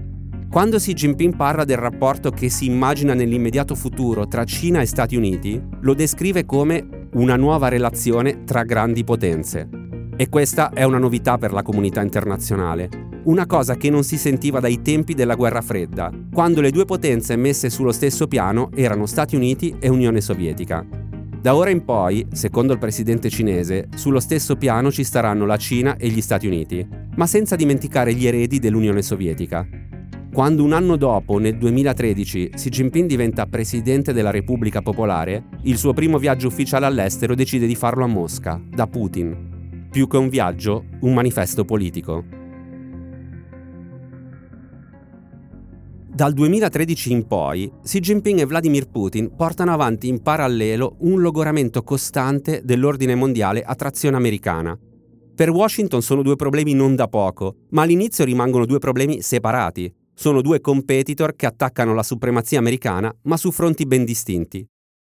Quando 0.49 0.77
Xi 0.77 0.93
Jinping 0.93 1.35
parla 1.35 1.65
del 1.65 1.77
rapporto 1.77 2.29
che 2.29 2.47
si 2.49 2.65
immagina 2.65 3.13
nell'immediato 3.15 3.73
futuro 3.73 4.27
tra 4.27 4.43
Cina 4.45 4.81
e 4.81 4.85
Stati 4.85 5.15
Uniti, 5.15 5.61
lo 5.81 5.95
descrive 5.95 6.45
come 6.45 7.07
una 7.13 7.35
nuova 7.35 7.69
relazione 7.69 8.43
tra 8.43 8.63
grandi 8.63 9.03
potenze. 9.03 9.67
E 10.15 10.29
questa 10.29 10.69
è 10.69 10.83
una 10.83 10.99
novità 10.99 11.39
per 11.39 11.51
la 11.51 11.63
comunità 11.63 12.01
internazionale. 12.01 13.12
Una 13.23 13.45
cosa 13.45 13.75
che 13.75 13.89
non 13.89 14.03
si 14.03 14.17
sentiva 14.17 14.59
dai 14.59 14.81
tempi 14.81 15.13
della 15.13 15.35
guerra 15.35 15.61
fredda, 15.61 16.11
quando 16.31 16.61
le 16.61 16.71
due 16.71 16.85
potenze 16.85 17.35
messe 17.35 17.69
sullo 17.69 17.91
stesso 17.91 18.27
piano 18.27 18.69
erano 18.73 19.05
Stati 19.05 19.35
Uniti 19.35 19.75
e 19.79 19.89
Unione 19.89 20.19
Sovietica. 20.19 20.85
Da 21.39 21.55
ora 21.55 21.69
in 21.69 21.83
poi, 21.83 22.25
secondo 22.31 22.73
il 22.73 22.79
presidente 22.79 23.29
cinese, 23.29 23.89
sullo 23.95 24.19
stesso 24.19 24.55
piano 24.55 24.91
ci 24.91 25.03
staranno 25.03 25.45
la 25.45 25.57
Cina 25.57 25.97
e 25.97 26.07
gli 26.07 26.21
Stati 26.21 26.47
Uniti, 26.47 26.87
ma 27.15 27.27
senza 27.27 27.55
dimenticare 27.55 28.13
gli 28.13 28.25
eredi 28.25 28.59
dell'Unione 28.59 29.01
Sovietica. 29.01 29.67
Quando 30.33 30.63
un 30.63 30.73
anno 30.73 30.95
dopo, 30.95 31.37
nel 31.37 31.57
2013, 31.57 32.49
Xi 32.55 32.69
Jinping 32.69 33.07
diventa 33.07 33.45
presidente 33.45 34.13
della 34.13 34.31
Repubblica 34.31 34.81
Popolare, 34.81 35.43
il 35.63 35.77
suo 35.77 35.93
primo 35.93 36.17
viaggio 36.17 36.47
ufficiale 36.47 36.85
all'estero 36.85 37.35
decide 37.35 37.67
di 37.67 37.75
farlo 37.75 38.03
a 38.03 38.07
Mosca, 38.07 38.59
da 38.67 38.87
Putin. 38.87 39.87
Più 39.91 40.07
che 40.07 40.17
un 40.17 40.29
viaggio, 40.29 40.85
un 41.01 41.13
manifesto 41.13 41.65
politico. 41.65 42.42
Dal 46.15 46.31
2013 46.31 47.11
in 47.11 47.25
poi, 47.25 47.71
Xi 47.81 47.99
Jinping 47.99 48.39
e 48.39 48.45
Vladimir 48.45 48.87
Putin 48.87 49.35
portano 49.35 49.73
avanti 49.73 50.07
in 50.07 50.21
parallelo 50.21 50.97
un 50.99 51.19
logoramento 51.21 51.81
costante 51.81 52.61
dell'ordine 52.63 53.15
mondiale 53.15 53.63
a 53.63 53.73
trazione 53.73 54.15
americana. 54.15 54.77
Per 55.33 55.49
Washington 55.49 56.03
sono 56.03 56.21
due 56.21 56.35
problemi 56.35 56.75
non 56.75 56.95
da 56.95 57.07
poco, 57.07 57.55
ma 57.69 57.81
all'inizio 57.81 58.25
rimangono 58.25 58.67
due 58.67 58.77
problemi 58.77 59.23
separati. 59.23 59.91
Sono 60.13 60.41
due 60.41 60.61
competitor 60.61 61.35
che 61.35 61.47
attaccano 61.47 61.95
la 61.95 62.03
supremazia 62.03 62.59
americana, 62.59 63.11
ma 63.23 63.35
su 63.35 63.49
fronti 63.49 63.87
ben 63.87 64.05
distinti. 64.05 64.63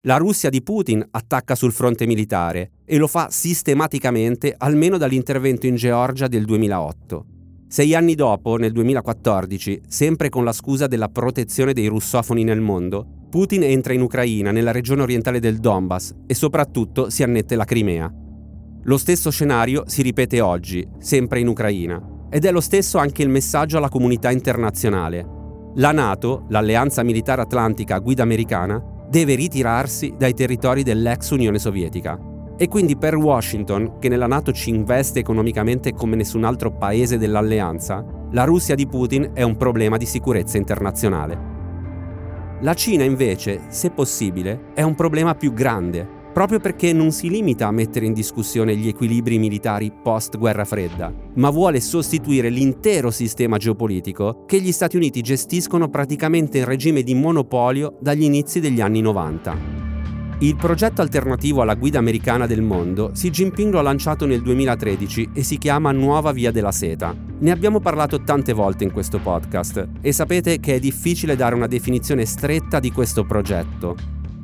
La 0.01 0.17
Russia 0.17 0.51
di 0.51 0.61
Putin 0.61 1.03
attacca 1.09 1.55
sul 1.55 1.71
fronte 1.71 2.05
militare 2.05 2.73
e 2.85 2.97
lo 2.97 3.07
fa 3.07 3.31
sistematicamente 3.31 4.53
almeno 4.55 4.99
dall'intervento 4.99 5.65
in 5.65 5.73
Georgia 5.73 6.27
del 6.27 6.45
2008. 6.45 7.25
Sei 7.71 7.95
anni 7.95 8.15
dopo, 8.15 8.57
nel 8.57 8.73
2014, 8.73 9.83
sempre 9.87 10.27
con 10.27 10.43
la 10.43 10.51
scusa 10.51 10.87
della 10.87 11.07
protezione 11.07 11.71
dei 11.71 11.87
russofoni 11.87 12.43
nel 12.43 12.59
mondo, 12.59 13.07
Putin 13.29 13.63
entra 13.63 13.93
in 13.93 14.01
Ucraina, 14.01 14.51
nella 14.51 14.73
regione 14.73 15.03
orientale 15.03 15.39
del 15.39 15.59
Donbass, 15.59 16.13
e 16.27 16.33
soprattutto 16.33 17.09
si 17.09 17.23
annette 17.23 17.55
la 17.55 17.63
Crimea. 17.63 18.13
Lo 18.83 18.97
stesso 18.97 19.31
scenario 19.31 19.83
si 19.87 20.01
ripete 20.01 20.41
oggi, 20.41 20.85
sempre 20.99 21.39
in 21.39 21.47
Ucraina. 21.47 22.27
Ed 22.29 22.43
è 22.43 22.51
lo 22.51 22.59
stesso 22.59 22.97
anche 22.97 23.23
il 23.23 23.29
messaggio 23.29 23.77
alla 23.77 23.87
comunità 23.87 24.31
internazionale. 24.31 25.25
La 25.75 25.93
Nato, 25.93 26.47
l'alleanza 26.49 27.03
militare 27.03 27.41
atlantica 27.41 27.95
a 27.95 27.99
guida 27.99 28.21
americana, 28.21 28.83
deve 29.09 29.35
ritirarsi 29.35 30.13
dai 30.17 30.33
territori 30.33 30.83
dell'ex 30.83 31.29
Unione 31.29 31.57
Sovietica. 31.57 32.30
E 32.61 32.67
quindi 32.67 32.95
per 32.95 33.15
Washington, 33.15 33.97
che 33.97 34.07
nella 34.07 34.27
Nato 34.27 34.51
ci 34.51 34.69
investe 34.69 35.17
economicamente 35.17 35.93
come 35.93 36.15
nessun 36.15 36.43
altro 36.43 36.71
paese 36.71 37.17
dell'alleanza, 37.17 38.05
la 38.33 38.43
Russia 38.43 38.75
di 38.75 38.85
Putin 38.85 39.31
è 39.33 39.41
un 39.41 39.57
problema 39.57 39.97
di 39.97 40.05
sicurezza 40.05 40.57
internazionale. 40.57 41.39
La 42.61 42.75
Cina 42.75 43.03
invece, 43.03 43.61
se 43.69 43.89
possibile, 43.89 44.73
è 44.75 44.83
un 44.83 44.93
problema 44.93 45.33
più 45.33 45.53
grande, 45.53 46.07
proprio 46.31 46.59
perché 46.59 46.93
non 46.93 47.09
si 47.09 47.31
limita 47.31 47.65
a 47.65 47.71
mettere 47.71 48.05
in 48.05 48.13
discussione 48.13 48.75
gli 48.75 48.89
equilibri 48.89 49.39
militari 49.39 49.91
post-guerra 49.91 50.63
fredda, 50.63 51.11
ma 51.37 51.49
vuole 51.49 51.81
sostituire 51.81 52.49
l'intero 52.49 53.09
sistema 53.09 53.57
geopolitico 53.57 54.43
che 54.45 54.61
gli 54.61 54.71
Stati 54.71 54.97
Uniti 54.97 55.21
gestiscono 55.21 55.89
praticamente 55.89 56.59
in 56.59 56.65
regime 56.65 57.01
di 57.01 57.15
monopolio 57.15 57.97
dagli 57.99 58.21
inizi 58.21 58.59
degli 58.59 58.81
anni 58.81 59.01
90. 59.01 59.80
Il 60.41 60.55
progetto 60.55 61.01
alternativo 61.01 61.61
alla 61.61 61.75
guida 61.75 61.99
americana 61.99 62.47
del 62.47 62.63
mondo, 62.63 63.11
Xi 63.13 63.29
Jinping 63.29 63.71
lo 63.71 63.77
ha 63.77 63.83
lanciato 63.83 64.25
nel 64.25 64.41
2013 64.41 65.29
e 65.33 65.43
si 65.43 65.59
chiama 65.59 65.91
Nuova 65.91 66.31
Via 66.31 66.49
della 66.49 66.71
Seta. 66.71 67.15
Ne 67.37 67.51
abbiamo 67.51 67.79
parlato 67.79 68.23
tante 68.23 68.51
volte 68.51 68.83
in 68.83 68.91
questo 68.91 69.19
podcast 69.19 69.87
e 70.01 70.11
sapete 70.11 70.59
che 70.59 70.73
è 70.73 70.79
difficile 70.79 71.35
dare 71.35 71.53
una 71.53 71.67
definizione 71.67 72.25
stretta 72.25 72.79
di 72.79 72.91
questo 72.91 73.23
progetto, 73.23 73.95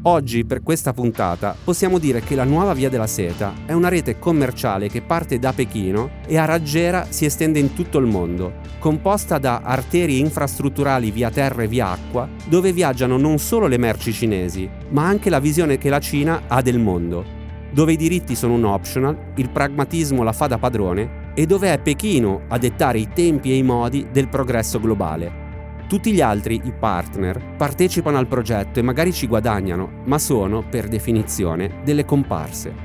Oggi, 0.09 0.45
per 0.45 0.63
questa 0.63 0.93
puntata, 0.93 1.53
possiamo 1.61 1.97
dire 1.97 2.21
che 2.21 2.33
la 2.33 2.45
nuova 2.45 2.73
Via 2.73 2.87
della 2.87 3.07
Seta 3.07 3.53
è 3.65 3.73
una 3.73 3.89
rete 3.89 4.17
commerciale 4.17 4.87
che 4.87 5.01
parte 5.01 5.37
da 5.37 5.51
Pechino 5.51 6.21
e 6.25 6.37
a 6.37 6.45
raggiera 6.45 7.07
si 7.09 7.25
estende 7.25 7.59
in 7.59 7.73
tutto 7.73 7.97
il 7.97 8.05
mondo, 8.05 8.53
composta 8.79 9.37
da 9.37 9.59
arterie 9.61 10.19
infrastrutturali 10.19 11.11
via 11.11 11.29
terra 11.29 11.63
e 11.63 11.67
via 11.67 11.89
acqua, 11.89 12.25
dove 12.47 12.71
viaggiano 12.71 13.17
non 13.17 13.37
solo 13.37 13.67
le 13.67 13.77
merci 13.77 14.13
cinesi, 14.13 14.69
ma 14.91 15.05
anche 15.05 15.29
la 15.29 15.39
visione 15.39 15.77
che 15.77 15.89
la 15.89 15.99
Cina 15.99 16.43
ha 16.47 16.61
del 16.61 16.79
mondo, 16.79 17.25
dove 17.73 17.91
i 17.91 17.97
diritti 17.97 18.33
sono 18.33 18.53
un 18.53 18.63
optional, 18.63 19.33
il 19.35 19.49
pragmatismo 19.49 20.23
la 20.23 20.31
fa 20.31 20.47
da 20.47 20.57
padrone 20.57 21.33
e 21.35 21.45
dove 21.45 21.73
è 21.73 21.79
Pechino 21.79 22.43
a 22.47 22.57
dettare 22.57 22.99
i 22.99 23.09
tempi 23.13 23.51
e 23.51 23.57
i 23.57 23.63
modi 23.63 24.07
del 24.09 24.29
progresso 24.29 24.79
globale. 24.79 25.47
Tutti 25.88 26.12
gli 26.12 26.20
altri, 26.20 26.60
i 26.65 26.74
partner, 26.77 27.56
partecipano 27.56 28.17
al 28.17 28.27
progetto 28.27 28.79
e 28.79 28.82
magari 28.82 29.13
ci 29.13 29.25
guadagnano, 29.25 30.01
ma 30.03 30.20
sono, 30.20 30.67
per 30.67 30.89
definizione, 30.89 31.79
delle 31.86 32.03
comparse. 32.03 32.75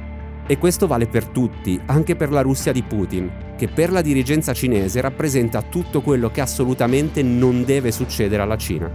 E 0.47 0.57
questo 0.57 0.87
vale 0.87 1.09
per 1.09 1.27
tutti, 1.27 1.81
anche 1.87 2.15
per 2.15 2.31
la 2.31 2.43
Russia 2.43 2.71
di 2.71 2.85
Putin, 2.85 3.55
che 3.57 3.67
per 3.67 3.91
la 3.91 4.03
dirigenza 4.03 4.53
cinese 4.53 5.01
rappresenta 5.01 5.63
tutto 5.63 6.01
quello 6.01 6.31
che 6.31 6.43
assolutamente 6.43 7.25
non 7.25 7.65
deve 7.65 7.91
succedere 7.91 8.41
alla 8.41 8.57
Cina. 8.57 8.89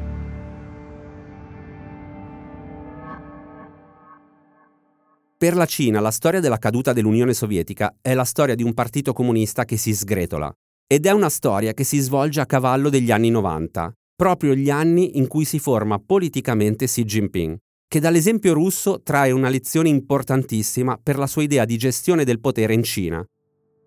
Per 5.37 5.53
la 5.53 5.65
Cina 5.65 5.99
la 5.99 6.11
storia 6.11 6.39
della 6.39 6.57
caduta 6.57 6.93
dell'Unione 6.93 7.33
Sovietica 7.33 7.97
è 8.01 8.13
la 8.13 8.23
storia 8.23 8.55
di 8.55 8.63
un 8.63 8.73
partito 8.73 9.11
comunista 9.11 9.65
che 9.65 9.75
si 9.75 9.93
sgretola, 9.93 10.51
ed 10.89 11.05
è 11.05 11.11
una 11.11 11.27
storia 11.27 11.73
che 11.73 11.83
si 11.83 11.99
svolge 11.99 12.39
a 12.39 12.45
cavallo 12.45 12.89
degli 12.89 13.11
anni 13.11 13.29
90, 13.29 13.91
proprio 14.15 14.55
gli 14.55 14.69
anni 14.69 15.17
in 15.17 15.27
cui 15.27 15.43
si 15.43 15.59
forma 15.59 15.99
politicamente 15.99 16.85
Xi 16.85 17.03
Jinping, 17.03 17.57
che 17.85 17.99
dall'esempio 17.99 18.53
russo 18.53 19.01
trae 19.03 19.31
una 19.31 19.49
lezione 19.49 19.89
importantissima 19.89 20.97
per 21.01 21.17
la 21.17 21.27
sua 21.27 21.43
idea 21.43 21.65
di 21.65 21.77
gestione 21.77 22.23
del 22.23 22.39
potere 22.39 22.73
in 22.73 22.83
Cina. 22.83 23.21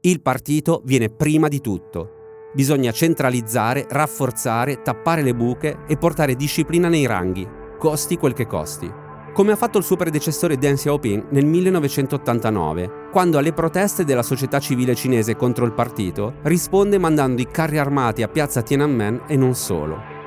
Il 0.03 0.21
partito 0.21 0.83
viene 0.85 1.09
prima 1.09 1.49
di 1.49 1.63
tutto. 1.63 2.51
Bisogna 2.55 2.93
centralizzare, 2.93 3.87
rafforzare, 3.89 4.83
tappare 4.83 5.23
le 5.23 5.35
buche 5.35 5.79
e 5.89 5.97
portare 5.97 6.37
disciplina 6.37 6.89
nei 6.89 7.07
ranghi, 7.07 7.49
costi 7.79 8.17
quel 8.17 8.35
che 8.35 8.47
costi 8.47 9.09
come 9.33 9.53
ha 9.53 9.57
fatto 9.57 9.79
il 9.79 9.85
suo 9.85 9.97
predecessore 9.97 10.59
Deng 10.59 10.77
Xiaoping 10.77 11.27
nel 11.31 11.47
1989, 11.47 13.09
quando 13.11 13.39
alle 13.39 13.53
proteste 13.53 14.05
della 14.05 14.23
società 14.23 14.59
civile 14.59 14.95
cinese 14.95 15.37
contro 15.37 15.65
il 15.65 15.73
partito 15.73 16.35
risponde 16.43 16.99
mandando 16.99 17.41
i 17.41 17.49
carri 17.51 17.79
armati 17.79 18.23
a 18.23 18.29
piazza 18.29 18.63
Tiananmen 18.63 19.23
e 19.29 19.37
non 19.37 19.55
solo. 19.55 20.19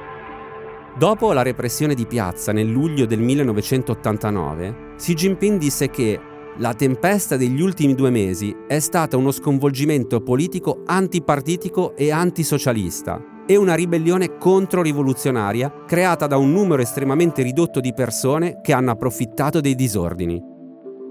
Dopo 0.97 1.33
la 1.33 1.41
repressione 1.41 1.95
di 1.95 2.05
piazza 2.05 2.51
nel 2.51 2.67
luglio 2.67 3.05
del 3.05 3.19
1989, 3.19 4.93
Xi 4.97 5.13
Jinping 5.13 5.59
disse 5.59 5.89
che 5.89 6.19
la 6.57 6.73
tempesta 6.75 7.35
degli 7.35 7.61
ultimi 7.61 7.95
due 7.95 8.11
mesi 8.11 8.55
è 8.67 8.79
stata 8.79 9.17
uno 9.17 9.31
sconvolgimento 9.31 10.21
politico 10.21 10.83
antipartitico 10.85 11.95
e 11.95 12.11
antisocialista 12.11 13.32
e 13.45 13.55
una 13.55 13.75
ribellione 13.75 14.37
controrivoluzionaria 14.37 15.83
creata 15.85 16.27
da 16.27 16.37
un 16.37 16.51
numero 16.51 16.81
estremamente 16.81 17.41
ridotto 17.41 17.79
di 17.79 17.93
persone 17.93 18.61
che 18.61 18.73
hanno 18.73 18.91
approfittato 18.91 19.59
dei 19.59 19.75
disordini. 19.75 20.41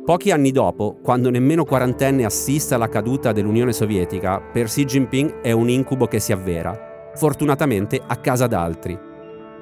Pochi 0.05 0.31
anni 0.31 0.51
dopo, 0.51 0.99
quando 1.03 1.31
nemmeno 1.31 1.65
quarantenne 1.65 2.25
assiste 2.25 2.75
alla 2.75 2.89
caduta 2.89 3.33
dell'Unione 3.33 3.73
Sovietica, 3.73 4.41
per 4.41 4.67
Xi 4.67 4.85
Jinping 4.85 5.41
è 5.41 5.53
un 5.53 5.69
incubo 5.69 6.07
che 6.07 6.19
si 6.19 6.33
avvera, 6.33 7.13
fortunatamente 7.15 8.01
a 8.05 8.17
casa 8.17 8.47
d'altri. 8.47 8.99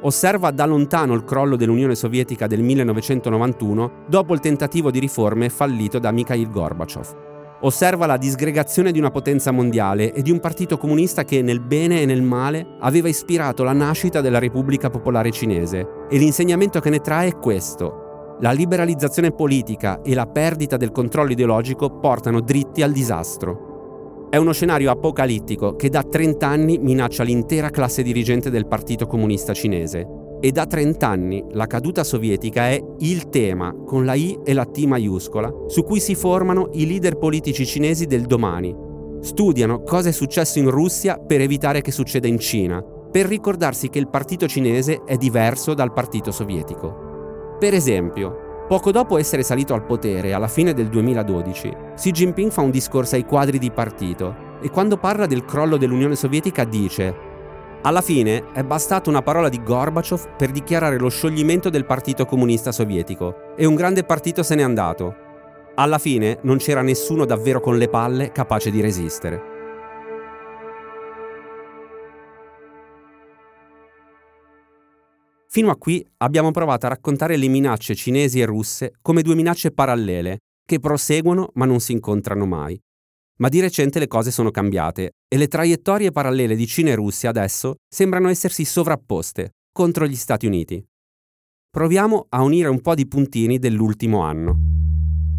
Osserva 0.03 0.51
da 0.51 0.65
lontano 0.65 1.13
il 1.13 1.25
crollo 1.25 1.57
dell'Unione 1.57 1.95
Sovietica 1.95 2.47
del 2.47 2.63
1991 2.63 4.05
dopo 4.09 4.33
il 4.33 4.41
tentativo 4.41 4.91
di 4.91 4.99
riforme 4.99 5.51
fallito 5.51 5.99
da 5.99 6.11
Mikhail 6.11 6.49
Gorbachev 6.49 7.29
osserva 7.63 8.07
la 8.07 8.17
disgregazione 8.17 8.93
di 8.93 8.99
una 8.99 9.11
potenza 9.11 9.51
mondiale 9.51 10.13
e 10.13 10.23
di 10.23 10.31
un 10.31 10.41
partito 10.41 10.79
comunista 10.79 11.25
che 11.25 11.43
nel 11.43 11.61
bene 11.61 12.03
e 12.03 12.07
nel 12.07 12.23
male 12.23 12.77
aveva 12.81 13.09
ispirato 13.09 13.63
la 13.63 13.73
nascita 13.73 14.21
della 14.21 14.39
Repubblica 14.39 14.91
Popolare 14.91 15.31
Cinese 15.31 16.07
e 16.09 16.19
l'insegnamento 16.19 16.81
che 16.81 16.91
ne 16.91 17.01
trae 17.01 17.29
è 17.29 17.37
questo. 17.37 18.37
La 18.41 18.53
liberalizzazione 18.53 19.33
politica 19.33 20.01
e 20.03 20.15
la 20.15 20.27
perdita 20.27 20.77
del 20.77 20.93
controllo 20.93 21.33
ideologico 21.33 21.99
portano 21.99 22.41
dritti 22.41 22.83
al 22.83 22.93
disastro. 22.93 24.29
È 24.31 24.37
uno 24.37 24.53
scenario 24.53 24.91
apocalittico 24.91 25.77
che 25.77 25.91
da 25.91 26.03
30 26.03 26.47
anni 26.47 26.79
minaccia 26.79 27.23
l'intera 27.23 27.69
classe 27.69 28.03
dirigente 28.03 28.49
del 28.49 28.67
Partito 28.67 29.07
Comunista 29.07 29.53
Cinese 29.53 30.20
e 30.41 30.53
da 30.53 30.67
30 30.67 31.07
anni 31.07 31.45
la 31.51 31.67
caduta 31.67 32.03
sovietica 32.03 32.69
è 32.69 32.83
il 33.01 33.29
tema, 33.29 33.75
con 33.75 34.05
la 34.05 34.15
I 34.15 34.39
e 34.43 34.55
la 34.55 34.65
T 34.65 34.85
maiuscola, 34.85 35.53
su 35.67 35.85
cui 35.85 36.01
si 36.01 36.15
formano 36.15 36.71
i 36.73 36.87
leader 36.87 37.17
politici 37.17 37.67
cinesi 37.67 38.07
del 38.07 38.25
domani. 38.25 38.75
Studiano 39.21 39.83
cosa 39.83 40.09
è 40.09 40.13
successo 40.13 40.59
in 40.59 40.71
Russia 40.71 41.19
per 41.19 41.43
evitare 41.43 41.83
che 41.83 41.93
succeda 41.93 42.27
in 42.27 42.39
Cina, 42.39 42.83
per 42.83 43.27
ricordarsi 43.27 43.91
che 43.91 43.99
il 43.99 44.09
partito 44.09 44.49
cinese 44.49 45.03
è 45.05 45.17
diverso 45.17 45.75
dal 45.75 45.93
partito 45.93 46.31
sovietico. 46.31 47.57
Per 47.59 47.75
esempio, 47.75 48.65
poco 48.67 48.93
dopo 48.93 49.19
essere 49.19 49.43
salito 49.43 49.75
al 49.75 49.85
potere 49.85 50.33
alla 50.33 50.49
fine 50.49 50.73
del 50.73 50.89
2012, 50.89 51.77
Xi 51.97 52.11
Jinping 52.13 52.51
fa 52.51 52.63
un 52.63 52.71
discorso 52.71 53.17
ai 53.17 53.27
quadri 53.27 53.59
di 53.59 53.71
partito 53.71 54.49
e 54.63 54.71
quando 54.71 54.97
parla 54.97 55.27
del 55.27 55.45
crollo 55.45 55.77
dell'Unione 55.77 56.15
Sovietica 56.15 56.65
dice 56.65 57.29
alla 57.83 58.03
fine 58.03 58.53
è 58.53 58.63
bastata 58.63 59.09
una 59.09 59.23
parola 59.23 59.49
di 59.49 59.63
Gorbaciov 59.63 60.37
per 60.37 60.51
dichiarare 60.51 60.99
lo 60.99 61.09
scioglimento 61.09 61.71
del 61.71 61.87
Partito 61.87 62.27
Comunista 62.27 62.73
Sovietico 62.73 63.55
e 63.57 63.65
un 63.65 63.75
grande 63.75 64.05
partito 64.05 64.43
se 64.43 64.55
n'è 64.55 64.63
andato. 64.63 65.15
Alla 65.77 65.97
fine 65.97 66.39
non 66.43 66.59
c'era 66.59 66.83
nessuno 66.83 67.25
davvero 67.25 67.61
con 67.61 67.79
le 67.79 67.89
palle 67.89 68.33
capace 68.33 68.71
di 68.71 68.83
resistere. 68.83 69.43
Fino 75.49 75.71
a 75.71 75.77
qui 75.77 76.07
abbiamo 76.19 76.51
provato 76.51 76.85
a 76.85 76.91
raccontare 76.91 77.37
le 77.37 77.49
minacce 77.49 77.95
cinesi 77.95 78.41
e 78.41 78.45
russe 78.45 78.93
come 79.01 79.23
due 79.23 79.35
minacce 79.35 79.73
parallele, 79.73 80.41
che 80.67 80.79
proseguono 80.81 81.51
ma 81.55 81.65
non 81.65 81.81
si 81.81 81.93
incontrano 81.93 82.45
mai. 82.45 82.79
Ma 83.41 83.49
di 83.49 83.61
recente 83.61 83.99
le 83.99 84.07
cose 84.07 84.31
sono 84.31 84.51
cambiate 84.51 85.13
e 85.27 85.39
le 85.39 85.49
traiettorie 85.49 86.13
parallele 86.13 86.55
di 86.55 86.67
Cina 86.67 86.91
e 86.91 86.95
Russia 86.95 87.31
adesso 87.31 87.77
sembrano 87.89 88.29
essersi 88.29 88.67
sovrapposte 88.67 89.55
contro 89.73 90.07
gli 90.07 90.15
Stati 90.15 90.45
Uniti. 90.45 90.85
Proviamo 91.71 92.27
a 92.29 92.43
unire 92.43 92.69
un 92.69 92.83
po' 92.83 92.95
di 92.95 93.07
puntini 93.07 93.59
dell'ultimo 93.59 94.21
anno. 94.21 94.59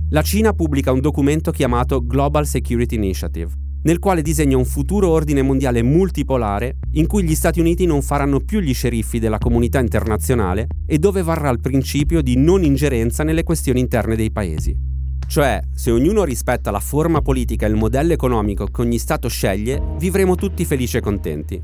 La 0.09 0.23
Cina 0.23 0.53
pubblica 0.53 0.91
un 0.91 0.99
documento 0.99 1.51
chiamato 1.51 2.03
Global 2.03 2.47
Security 2.47 2.95
Initiative, 2.95 3.51
nel 3.83 3.99
quale 3.99 4.23
disegna 4.23 4.57
un 4.57 4.65
futuro 4.65 5.09
ordine 5.09 5.43
mondiale 5.43 5.83
multipolare 5.83 6.77
in 6.93 7.05
cui 7.05 7.23
gli 7.23 7.35
Stati 7.35 7.59
Uniti 7.59 7.85
non 7.85 8.01
faranno 8.01 8.39
più 8.39 8.61
gli 8.61 8.73
sceriffi 8.73 9.19
della 9.19 9.37
comunità 9.37 9.79
internazionale 9.79 10.65
e 10.87 10.97
dove 10.97 11.21
varrà 11.21 11.51
il 11.51 11.59
principio 11.59 12.23
di 12.23 12.35
non 12.35 12.63
ingerenza 12.63 13.23
nelle 13.23 13.43
questioni 13.43 13.79
interne 13.79 14.15
dei 14.15 14.31
paesi. 14.31 14.89
Cioè, 15.31 15.61
se 15.73 15.91
ognuno 15.91 16.25
rispetta 16.25 16.71
la 16.71 16.81
forma 16.81 17.21
politica 17.21 17.65
e 17.65 17.69
il 17.69 17.77
modello 17.77 18.11
economico 18.11 18.65
che 18.65 18.81
ogni 18.81 18.97
Stato 18.97 19.29
sceglie, 19.29 19.81
vivremo 19.97 20.35
tutti 20.35 20.65
felici 20.65 20.97
e 20.97 20.99
contenti. 20.99 21.63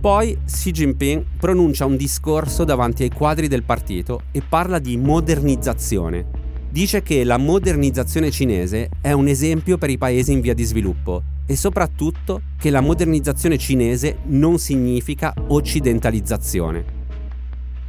Poi 0.00 0.38
Xi 0.46 0.70
Jinping 0.70 1.22
pronuncia 1.38 1.84
un 1.84 1.98
discorso 1.98 2.64
davanti 2.64 3.02
ai 3.02 3.10
quadri 3.10 3.46
del 3.46 3.62
partito 3.62 4.22
e 4.32 4.40
parla 4.40 4.78
di 4.78 4.96
modernizzazione. 4.96 6.24
Dice 6.70 7.02
che 7.02 7.24
la 7.24 7.36
modernizzazione 7.36 8.30
cinese 8.30 8.88
è 9.02 9.12
un 9.12 9.28
esempio 9.28 9.76
per 9.76 9.90
i 9.90 9.98
paesi 9.98 10.32
in 10.32 10.40
via 10.40 10.54
di 10.54 10.64
sviluppo 10.64 11.22
e 11.44 11.56
soprattutto 11.56 12.40
che 12.58 12.70
la 12.70 12.80
modernizzazione 12.80 13.58
cinese 13.58 14.20
non 14.28 14.58
significa 14.58 15.34
occidentalizzazione. 15.48 16.97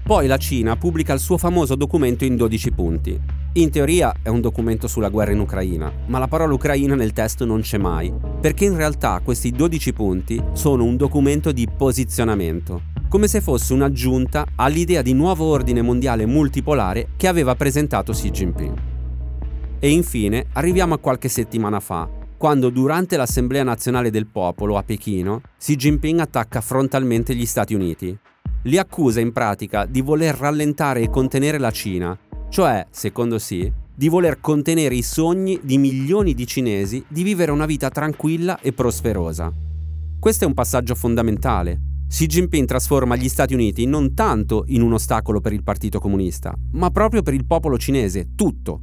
Poi 0.10 0.26
la 0.26 0.38
Cina 0.38 0.76
pubblica 0.76 1.14
il 1.14 1.20
suo 1.20 1.38
famoso 1.38 1.76
documento 1.76 2.26
in 2.26 2.36
12 2.36 2.72
punti, 2.72 3.22
in 3.54 3.70
teoria 3.70 4.12
è 4.24 4.30
un 4.30 4.42
documento 4.42 4.88
sulla 4.88 5.10
guerra 5.10 5.34
in 5.34 5.40
Ucraina, 5.40 5.94
ma 6.08 6.18
la 6.18 6.28
parola 6.28 6.52
Ucraina 6.52 6.96
nel 6.96 7.14
testo 7.14 7.46
non 7.46 7.62
c'è 7.62 7.78
mai, 7.78 8.12
perché 8.42 8.66
in 8.66 8.76
realtà 8.76 9.22
questi 9.24 9.52
12 9.52 9.94
punti 9.94 10.44
sono 10.54 10.84
un 10.84 10.98
documento 10.98 11.52
di 11.52 11.68
posizionamento, 11.68 12.82
come 13.08 13.28
se 13.28 13.40
fosse 13.40 13.72
un'aggiunta 13.74 14.48
all'idea 14.56 15.04
di 15.04 15.14
nuovo 15.14 15.46
ordine 15.46 15.84
mondiale 15.84 16.26
multipolare 16.26 17.10
che 17.16 17.28
aveva 17.28 17.54
presentato 17.54 18.12
Xi 18.12 18.32
Jinping. 18.32 18.82
E 19.78 19.92
infine 19.92 20.48
arriviamo 20.54 20.96
a 20.96 20.98
qualche 20.98 21.30
settimana 21.30 21.80
fa, 21.80 22.10
quando 22.36 22.72
durante 22.72 23.16
l'Assemblea 23.16 23.62
nazionale 23.62 24.10
del 24.10 24.26
popolo 24.26 24.76
a 24.76 24.82
Pechino 24.82 25.44
Xi 25.60 25.76
Jinping 25.76 26.20
attacca 26.20 26.62
frontalmente 26.62 27.36
gli 27.36 27.46
Stati 27.46 27.76
Uniti. 27.76 28.18
Li 28.64 28.78
accusa 28.78 29.20
in 29.20 29.32
pratica 29.32 29.86
di 29.86 30.02
voler 30.02 30.36
rallentare 30.36 31.02
e 31.02 31.10
contenere 31.10 31.58
la 31.58 31.72
Cina 31.72 32.18
cioè, 32.50 32.88
secondo 32.90 33.38
Xi, 33.38 33.72
di 33.96 34.10
voler 34.10 34.42
contenere 34.42 34.96
i 34.96 35.04
sogni 35.04 35.60
di 35.62 35.78
milioni 35.78 36.34
di 36.34 36.48
cinesi 36.48 37.04
di 37.08 37.22
vivere 37.22 37.52
una 37.52 37.68
vita 37.68 37.90
tranquilla 37.90 38.60
e 38.60 38.74
prosperosa. 38.74 39.54
Questo 40.20 40.44
è 40.44 40.48
un 40.48 40.56
passaggio 40.56 40.96
fondamentale. 40.96 41.80
Xi 42.08 42.26
Jinping 42.26 42.66
trasforma 42.66 43.16
gli 43.16 43.30
Stati 43.30 43.54
Uniti 43.54 43.86
non 43.86 44.16
tanto 44.16 44.64
in 44.68 44.82
un 44.82 44.94
ostacolo 44.94 45.40
per 45.42 45.54
il 45.54 45.62
Partito 45.62 46.00
Comunista, 46.00 46.56
ma 46.72 46.90
proprio 46.90 47.22
per 47.22 47.36
il 47.36 47.46
popolo 47.46 47.78
cinese, 47.78 48.30
tutto. 48.36 48.82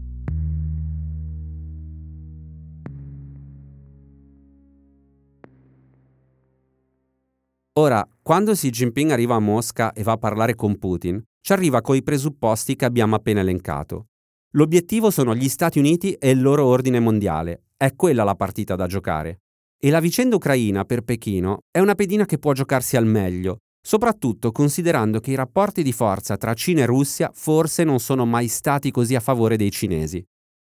Ora, 7.78 8.08
quando 8.22 8.52
Xi 8.52 8.70
Jinping 8.70 9.10
arriva 9.10 9.34
a 9.34 9.38
Mosca 9.38 9.92
e 9.92 10.02
va 10.02 10.12
a 10.12 10.16
parlare 10.16 10.54
con 10.54 10.78
Putin, 10.78 11.22
ci 11.42 11.52
arriva 11.52 11.82
coi 11.82 12.02
presupposti 12.02 12.74
che 12.74 12.86
abbiamo 12.86 13.16
appena 13.16 13.40
elencato. 13.40 14.06
L'obiettivo 14.54 15.10
sono 15.10 15.34
gli 15.34 15.48
Stati 15.50 15.78
Uniti 15.78 16.14
e 16.14 16.30
il 16.30 16.40
loro 16.40 16.64
ordine 16.64 17.00
mondiale. 17.00 17.64
È 17.76 17.94
quella 17.94 18.24
la 18.24 18.34
partita 18.34 18.76
da 18.76 18.86
giocare. 18.86 19.40
E 19.78 19.90
la 19.90 20.00
vicenda 20.00 20.36
ucraina 20.36 20.86
per 20.86 21.02
Pechino 21.02 21.58
è 21.70 21.78
una 21.78 21.94
pedina 21.94 22.24
che 22.24 22.38
può 22.38 22.54
giocarsi 22.54 22.96
al 22.96 23.04
meglio, 23.04 23.58
soprattutto 23.86 24.52
considerando 24.52 25.20
che 25.20 25.32
i 25.32 25.34
rapporti 25.34 25.82
di 25.82 25.92
forza 25.92 26.38
tra 26.38 26.54
Cina 26.54 26.80
e 26.80 26.86
Russia 26.86 27.30
forse 27.34 27.84
non 27.84 28.00
sono 28.00 28.24
mai 28.24 28.48
stati 28.48 28.90
così 28.90 29.14
a 29.14 29.20
favore 29.20 29.58
dei 29.58 29.70
cinesi. 29.70 30.24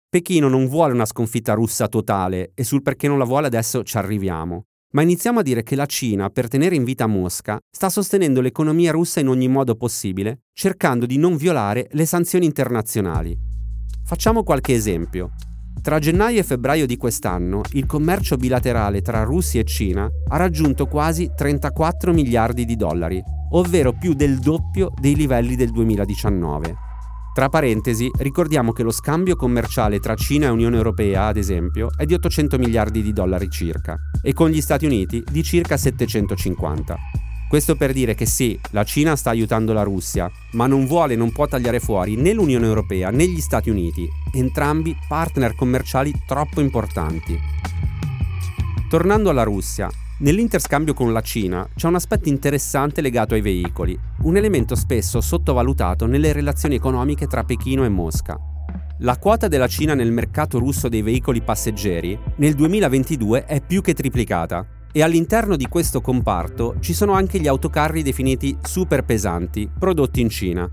Pechino 0.09 0.49
non 0.49 0.65
vuole 0.67 0.93
una 0.93 1.05
sconfitta 1.05 1.53
russa 1.53 1.87
totale 1.87 2.49
e 2.55 2.63
sul 2.63 2.81
perché 2.81 3.07
non 3.07 3.19
la 3.19 3.25
vuole 3.25 3.45
adesso 3.45 3.83
ci 3.83 3.95
arriviamo 3.95 4.65
ma 4.95 5.01
iniziamo 5.01 5.39
a 5.39 5.43
dire 5.43 5.61
che 5.61 5.75
la 5.75 5.85
Cina, 5.85 6.29
per 6.29 6.47
tenere 6.47 6.73
in 6.73 6.85
vita 6.85 7.05
Mosca, 7.05 7.59
sta 7.69 7.89
sostenendo 7.89 8.39
l'economia 8.39 8.93
russa 8.93 9.19
in 9.19 9.27
ogni 9.27 9.49
modo 9.49 9.75
possibile, 9.75 10.43
cercando 10.53 11.05
di 11.05 11.17
non 11.17 11.35
violare 11.35 11.89
le 11.91 12.05
sanzioni 12.05 12.45
internazionali. 12.45 13.37
Facciamo 14.05 14.43
qualche 14.43 14.73
esempio. 14.73 15.31
Tra 15.81 15.99
gennaio 15.99 16.39
e 16.39 16.43
febbraio 16.43 16.85
di 16.85 16.95
quest'anno, 16.95 17.61
il 17.73 17.85
commercio 17.85 18.37
bilaterale 18.37 19.01
tra 19.01 19.23
Russia 19.23 19.59
e 19.59 19.65
Cina 19.65 20.09
ha 20.29 20.37
raggiunto 20.37 20.85
quasi 20.85 21.29
34 21.35 22.13
miliardi 22.13 22.63
di 22.63 22.77
dollari, 22.77 23.21
ovvero 23.51 23.91
più 23.91 24.13
del 24.13 24.39
doppio 24.39 24.93
dei 24.97 25.15
livelli 25.15 25.57
del 25.57 25.71
2019. 25.71 26.84
Tra 27.35 27.49
parentesi, 27.49 28.09
ricordiamo 28.19 28.71
che 28.71 28.81
lo 28.81 28.93
scambio 28.93 29.35
commerciale 29.35 29.99
tra 29.99 30.15
Cina 30.15 30.45
e 30.45 30.51
Unione 30.51 30.77
Europea, 30.77 31.25
ad 31.25 31.35
esempio, 31.35 31.89
è 31.97 32.05
di 32.05 32.13
800 32.13 32.57
miliardi 32.57 33.01
di 33.01 33.11
dollari 33.11 33.49
circa, 33.49 33.99
e 34.21 34.31
con 34.31 34.47
gli 34.47 34.61
Stati 34.61 34.85
Uniti 34.85 35.21
di 35.29 35.43
circa 35.43 35.75
750. 35.75 36.95
Questo 37.49 37.75
per 37.75 37.91
dire 37.91 38.15
che 38.15 38.25
sì, 38.25 38.57
la 38.69 38.85
Cina 38.85 39.17
sta 39.17 39.31
aiutando 39.31 39.73
la 39.73 39.83
Russia, 39.83 40.31
ma 40.51 40.65
non 40.65 40.85
vuole 40.85 41.15
e 41.15 41.17
non 41.17 41.33
può 41.33 41.45
tagliare 41.45 41.81
fuori 41.81 42.15
né 42.15 42.31
l'Unione 42.31 42.67
Europea 42.67 43.09
né 43.09 43.27
gli 43.27 43.41
Stati 43.41 43.69
Uniti, 43.69 44.07
entrambi 44.31 44.95
partner 45.05 45.55
commerciali 45.55 46.13
troppo 46.25 46.61
importanti. 46.61 47.37
Tornando 48.87 49.29
alla 49.29 49.43
Russia, 49.43 49.89
Nell'interscambio 50.17 50.93
con 50.93 51.11
la 51.11 51.19
Cina 51.19 51.67
c'è 51.75 51.89
un 51.89 51.95
aspetto 51.95 52.29
interessante 52.29 53.01
legato 53.01 53.33
ai 53.33 53.41
veicoli, 53.41 53.99
un 54.21 54.37
elemento 54.37 54.73
spesso 54.73 55.19
sottovalutato 55.19 56.05
nelle 56.05 56.31
relazioni 56.31 56.75
economiche 56.75 57.27
tra 57.27 57.43
Pechino 57.43 57.83
e 57.83 57.89
Mosca. 57.89 58.39
La 58.99 59.17
quota 59.17 59.49
della 59.49 59.67
Cina 59.67 59.93
nel 59.93 60.13
mercato 60.13 60.57
russo 60.57 60.87
dei 60.87 61.01
veicoli 61.01 61.41
passeggeri 61.41 62.17
nel 62.37 62.53
2022 62.53 63.43
è 63.43 63.61
più 63.61 63.81
che 63.81 63.93
triplicata 63.93 64.65
e 64.89 65.03
all'interno 65.03 65.57
di 65.57 65.67
questo 65.67 65.99
comparto 65.99 66.75
ci 66.79 66.93
sono 66.93 67.11
anche 67.11 67.37
gli 67.37 67.47
autocarri 67.47 68.01
definiti 68.01 68.57
super 68.61 69.03
pesanti, 69.03 69.69
prodotti 69.77 70.21
in 70.21 70.29
Cina. 70.29 70.69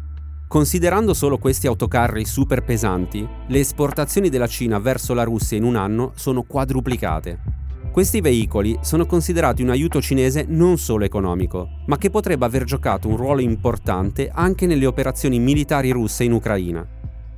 Considerando 0.46 1.14
solo 1.14 1.38
questi 1.38 1.66
autocarri 1.66 2.24
super 2.24 2.62
pesanti, 2.62 3.26
le 3.48 3.58
esportazioni 3.58 4.28
della 4.28 4.46
Cina 4.46 4.78
verso 4.78 5.14
la 5.14 5.24
Russia 5.24 5.56
in 5.56 5.64
un 5.64 5.74
anno 5.74 6.12
sono 6.14 6.44
quadruplicate. 6.44 7.61
Questi 7.92 8.22
veicoli 8.22 8.78
sono 8.80 9.04
considerati 9.04 9.60
un 9.60 9.68
aiuto 9.68 10.00
cinese 10.00 10.46
non 10.48 10.78
solo 10.78 11.04
economico, 11.04 11.68
ma 11.88 11.98
che 11.98 12.08
potrebbe 12.08 12.46
aver 12.46 12.64
giocato 12.64 13.06
un 13.06 13.18
ruolo 13.18 13.42
importante 13.42 14.30
anche 14.32 14.64
nelle 14.64 14.86
operazioni 14.86 15.38
militari 15.38 15.90
russe 15.90 16.24
in 16.24 16.32
Ucraina. 16.32 16.88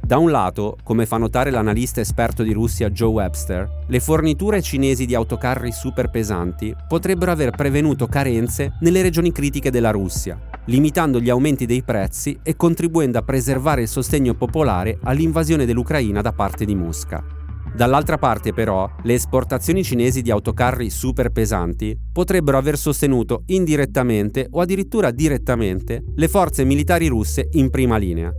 Da 0.00 0.16
un 0.16 0.30
lato, 0.30 0.76
come 0.84 1.06
fa 1.06 1.16
notare 1.16 1.50
l'analista 1.50 2.00
esperto 2.00 2.44
di 2.44 2.52
Russia 2.52 2.90
Joe 2.90 3.08
Webster, 3.08 3.68
le 3.88 3.98
forniture 3.98 4.62
cinesi 4.62 5.06
di 5.06 5.16
autocarri 5.16 5.72
super 5.72 6.08
pesanti 6.08 6.72
potrebbero 6.86 7.32
aver 7.32 7.50
prevenuto 7.50 8.06
carenze 8.06 8.76
nelle 8.78 9.02
regioni 9.02 9.32
critiche 9.32 9.72
della 9.72 9.90
Russia, 9.90 10.38
limitando 10.66 11.18
gli 11.18 11.30
aumenti 11.30 11.66
dei 11.66 11.82
prezzi 11.82 12.38
e 12.44 12.54
contribuendo 12.54 13.18
a 13.18 13.22
preservare 13.22 13.82
il 13.82 13.88
sostegno 13.88 14.34
popolare 14.34 14.98
all'invasione 15.02 15.66
dell'Ucraina 15.66 16.20
da 16.20 16.30
parte 16.30 16.64
di 16.64 16.76
Mosca. 16.76 17.42
Dall'altra 17.72 18.18
parte 18.18 18.52
però, 18.52 18.88
le 19.02 19.14
esportazioni 19.14 19.82
cinesi 19.82 20.22
di 20.22 20.30
autocarri 20.30 20.90
super 20.90 21.30
pesanti 21.30 21.96
potrebbero 22.12 22.56
aver 22.56 22.78
sostenuto 22.78 23.42
indirettamente 23.46 24.46
o 24.50 24.60
addirittura 24.60 25.10
direttamente 25.10 26.04
le 26.14 26.28
forze 26.28 26.64
militari 26.64 27.08
russe 27.08 27.48
in 27.52 27.70
prima 27.70 27.96
linea. 27.96 28.32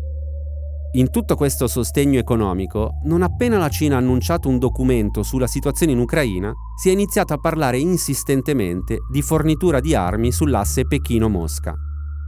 In 0.94 1.10
tutto 1.12 1.36
questo 1.36 1.68
sostegno 1.68 2.18
economico, 2.18 3.02
non 3.04 3.22
appena 3.24 3.58
la 3.58 3.68
Cina 3.68 3.96
ha 3.96 3.98
annunciato 3.98 4.48
un 4.48 4.58
documento 4.58 5.24
sulla 5.24 5.48
situazione 5.48 5.92
in 5.92 6.00
Ucraina, 6.00 6.54
si 6.82 6.88
è 6.88 6.94
iniziato 6.94 7.34
a 7.34 7.38
parlare 7.38 7.78
insistentemente 7.78 9.00
di 9.12 9.22
fornitura 9.22 9.82
di 9.82 9.94
armi 9.94 10.32
sull'asse 10.32 10.88
Pechino-Mosca. 10.88 11.76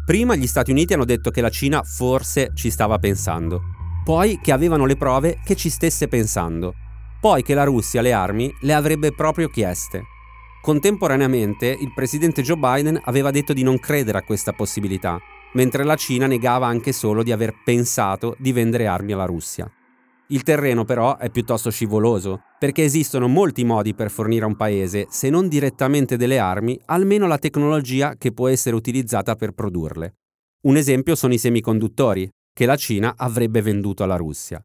Prima 0.06 0.36
gli 0.36 0.48
Stati 0.48 0.72
Uniti 0.72 0.94
hanno 0.94 1.06
detto 1.06 1.32
che 1.32 1.40
la 1.40 1.50
Cina 1.50 1.82
forse 1.84 2.52
ci 2.56 2.70
stava 2.70 2.98
pensando, 2.98 3.62
poi 4.04 4.38
che 4.42 4.52
avevano 4.52 4.86
le 4.86 4.98
prove 4.98 5.40
che 5.46 5.56
ci 5.56 5.70
stesse 5.70 6.10
pensando 6.10 6.74
poi 7.20 7.44
che 7.44 7.54
la 7.54 7.64
Russia 7.64 8.02
le 8.02 8.14
armi 8.14 8.54
le 8.62 8.74
avrebbe 8.74 9.12
proprio 9.12 9.50
chieste. 9.50 10.04
Contemporaneamente, 10.62 11.68
il 11.68 11.94
presidente 11.94 12.42
Joe 12.42 12.58
Biden 12.58 13.00
aveva 13.06 13.32
detto 13.32 13.54
di 13.54 13.64
non 13.64 13.80
credere 13.80 14.18
a 14.18 14.24
questa 14.24 14.54
possibilità, 14.54 15.20
mentre 15.54 15.84
la 15.84 15.96
Cina 15.96 16.28
negava 16.28 16.68
anche 16.68 16.92
solo 16.92 17.24
di 17.24 17.32
aver 17.32 17.56
pensato 17.64 18.36
di 18.38 18.52
vendere 18.52 18.86
armi 18.86 19.14
alla 19.14 19.26
Russia. 19.26 19.72
Il 20.30 20.44
terreno 20.44 20.84
però 20.84 21.18
è 21.18 21.30
piuttosto 21.30 21.72
scivoloso, 21.72 22.42
perché 22.60 22.84
esistono 22.84 23.30
molti 23.30 23.64
modi 23.64 23.96
per 23.96 24.12
fornire 24.12 24.44
a 24.44 24.48
un 24.48 24.58
paese, 24.58 25.08
se 25.10 25.30
non 25.30 25.48
direttamente 25.48 26.18
delle 26.18 26.38
armi, 26.38 26.78
almeno 26.88 27.28
la 27.28 27.38
tecnologia 27.38 28.16
che 28.18 28.34
può 28.34 28.50
essere 28.50 28.76
utilizzata 28.76 29.36
per 29.36 29.52
produrle. 29.52 30.16
Un 30.64 30.76
esempio 30.76 31.16
sono 31.16 31.34
i 31.34 31.38
semiconduttori, 31.38 32.30
che 32.52 32.66
la 32.66 32.76
Cina 32.76 33.14
avrebbe 33.16 33.62
venduto 33.62 34.04
alla 34.04 34.18
Russia. 34.18 34.62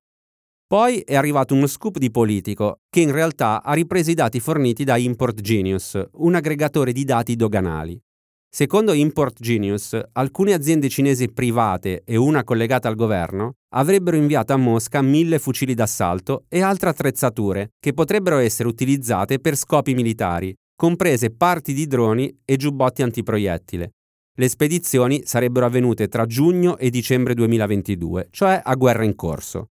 Poi 0.73 1.01
è 1.01 1.15
arrivato 1.15 1.53
uno 1.53 1.67
scoop 1.67 1.99
di 1.99 2.11
politico 2.11 2.79
che 2.89 3.01
in 3.01 3.13
realtà 3.13 3.63
ha 3.63 3.75
ripreso 3.75 4.11
i 4.11 4.15
dati 4.15 4.41
forniti 4.41 4.85
da 4.85 4.97
Import 4.97 5.39
Genius, 5.43 6.03
un 6.13 6.35
aggregatore 6.35 6.93
di 6.93 7.05
dati 7.05 7.37
doganali. 7.37 8.01
Secondo 8.49 8.95
Import 8.95 9.39
Genius, 9.39 10.01
alcune 10.13 10.55
aziende 10.55 10.89
cinesi 10.89 11.31
private 11.31 12.01
e 12.07 12.17
una 12.17 12.43
collegata 12.43 12.89
al 12.89 12.95
governo 12.95 13.57
avrebbero 13.75 14.17
inviato 14.17 14.55
a 14.55 14.57
Mosca 14.57 15.03
mille 15.03 15.39
fucili 15.39 15.75
d'assalto 15.75 16.47
e 16.49 16.63
altre 16.63 16.89
attrezzature 16.89 17.73
che 17.79 17.93
potrebbero 17.93 18.39
essere 18.39 18.67
utilizzate 18.67 19.41
per 19.41 19.57
scopi 19.57 19.93
militari, 19.93 20.55
comprese 20.75 21.33
parti 21.33 21.75
di 21.75 21.87
droni 21.87 22.35
e 22.47 22.57
giubbotti 22.57 23.03
antiproiettile. 23.03 23.91
Le 24.39 24.49
spedizioni 24.49 25.21
sarebbero 25.27 25.67
avvenute 25.67 26.09
tra 26.09 26.25
giugno 26.25 26.79
e 26.79 26.89
dicembre 26.89 27.35
2022, 27.35 28.29
cioè 28.31 28.59
a 28.65 28.75
guerra 28.75 29.05
in 29.05 29.15
corso. 29.15 29.67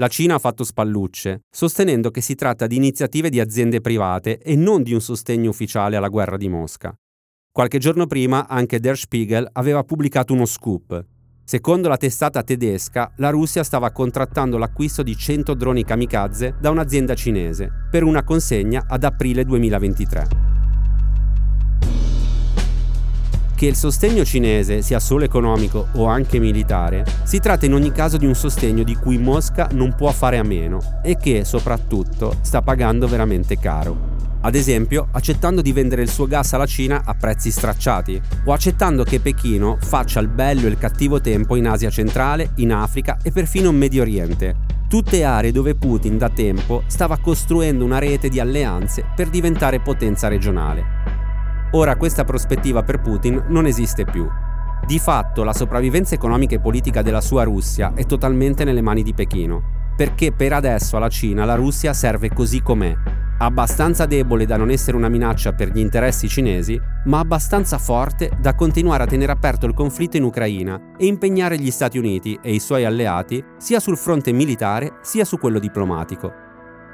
La 0.00 0.06
Cina 0.06 0.34
ha 0.34 0.38
fatto 0.38 0.62
spallucce, 0.62 1.40
sostenendo 1.50 2.12
che 2.12 2.20
si 2.20 2.36
tratta 2.36 2.68
di 2.68 2.76
iniziative 2.76 3.30
di 3.30 3.40
aziende 3.40 3.80
private 3.80 4.38
e 4.38 4.54
non 4.54 4.84
di 4.84 4.92
un 4.92 5.00
sostegno 5.00 5.50
ufficiale 5.50 5.96
alla 5.96 6.06
guerra 6.06 6.36
di 6.36 6.48
Mosca. 6.48 6.96
Qualche 7.50 7.78
giorno 7.78 8.06
prima 8.06 8.46
anche 8.46 8.78
Der 8.78 8.96
Spiegel 8.96 9.48
aveva 9.54 9.82
pubblicato 9.82 10.32
uno 10.34 10.44
scoop. 10.44 11.04
Secondo 11.42 11.88
la 11.88 11.96
testata 11.96 12.44
tedesca, 12.44 13.10
la 13.16 13.30
Russia 13.30 13.64
stava 13.64 13.90
contrattando 13.90 14.56
l'acquisto 14.56 15.02
di 15.02 15.16
100 15.16 15.54
droni 15.54 15.82
kamikaze 15.82 16.54
da 16.60 16.70
un'azienda 16.70 17.16
cinese 17.16 17.68
per 17.90 18.04
una 18.04 18.22
consegna 18.22 18.84
ad 18.86 19.02
aprile 19.02 19.44
2023. 19.44 20.47
Che 23.58 23.66
il 23.66 23.74
sostegno 23.74 24.24
cinese 24.24 24.82
sia 24.82 25.00
solo 25.00 25.24
economico 25.24 25.88
o 25.94 26.06
anche 26.06 26.38
militare, 26.38 27.04
si 27.24 27.40
tratta 27.40 27.66
in 27.66 27.74
ogni 27.74 27.90
caso 27.90 28.16
di 28.16 28.24
un 28.24 28.36
sostegno 28.36 28.84
di 28.84 28.94
cui 28.94 29.18
Mosca 29.18 29.68
non 29.72 29.96
può 29.96 30.12
fare 30.12 30.38
a 30.38 30.44
meno 30.44 31.00
e 31.02 31.16
che, 31.16 31.44
soprattutto, 31.44 32.36
sta 32.42 32.62
pagando 32.62 33.08
veramente 33.08 33.58
caro. 33.58 34.14
Ad 34.42 34.54
esempio, 34.54 35.08
accettando 35.10 35.60
di 35.60 35.72
vendere 35.72 36.02
il 36.02 36.08
suo 36.08 36.28
gas 36.28 36.52
alla 36.52 36.66
Cina 36.66 37.02
a 37.04 37.14
prezzi 37.14 37.50
stracciati, 37.50 38.22
o 38.44 38.52
accettando 38.52 39.02
che 39.02 39.18
Pechino 39.18 39.78
faccia 39.80 40.20
il 40.20 40.28
bello 40.28 40.68
e 40.68 40.70
il 40.70 40.78
cattivo 40.78 41.20
tempo 41.20 41.56
in 41.56 41.66
Asia 41.66 41.90
centrale, 41.90 42.52
in 42.58 42.72
Africa 42.72 43.18
e 43.24 43.32
perfino 43.32 43.70
in 43.70 43.76
Medio 43.76 44.02
Oriente, 44.02 44.54
tutte 44.88 45.24
aree 45.24 45.50
dove 45.50 45.74
Putin 45.74 46.16
da 46.16 46.28
tempo 46.28 46.84
stava 46.86 47.18
costruendo 47.18 47.84
una 47.84 47.98
rete 47.98 48.28
di 48.28 48.38
alleanze 48.38 49.04
per 49.16 49.28
diventare 49.28 49.80
potenza 49.80 50.28
regionale. 50.28 50.97
Ora 51.72 51.96
questa 51.96 52.24
prospettiva 52.24 52.82
per 52.82 53.00
Putin 53.00 53.44
non 53.48 53.66
esiste 53.66 54.06
più. 54.06 54.26
Di 54.86 54.98
fatto 54.98 55.44
la 55.44 55.52
sopravvivenza 55.52 56.14
economica 56.14 56.54
e 56.54 56.60
politica 56.60 57.02
della 57.02 57.20
sua 57.20 57.42
Russia 57.42 57.92
è 57.94 58.06
totalmente 58.06 58.64
nelle 58.64 58.80
mani 58.80 59.02
di 59.02 59.12
Pechino, 59.12 59.92
perché 59.94 60.32
per 60.32 60.54
adesso 60.54 60.96
alla 60.96 61.10
Cina 61.10 61.44
la 61.44 61.56
Russia 61.56 61.92
serve 61.92 62.30
così 62.30 62.62
com'è, 62.62 62.96
abbastanza 63.40 64.06
debole 64.06 64.46
da 64.46 64.56
non 64.56 64.70
essere 64.70 64.96
una 64.96 65.10
minaccia 65.10 65.52
per 65.52 65.68
gli 65.68 65.78
interessi 65.78 66.26
cinesi, 66.26 66.80
ma 67.04 67.18
abbastanza 67.18 67.76
forte 67.76 68.30
da 68.40 68.54
continuare 68.54 69.02
a 69.02 69.06
tenere 69.06 69.32
aperto 69.32 69.66
il 69.66 69.74
conflitto 69.74 70.16
in 70.16 70.22
Ucraina 70.22 70.94
e 70.96 71.04
impegnare 71.04 71.58
gli 71.58 71.70
Stati 71.70 71.98
Uniti 71.98 72.38
e 72.40 72.54
i 72.54 72.60
suoi 72.60 72.86
alleati 72.86 73.44
sia 73.58 73.78
sul 73.78 73.98
fronte 73.98 74.32
militare 74.32 75.00
sia 75.02 75.26
su 75.26 75.36
quello 75.38 75.58
diplomatico. 75.58 76.32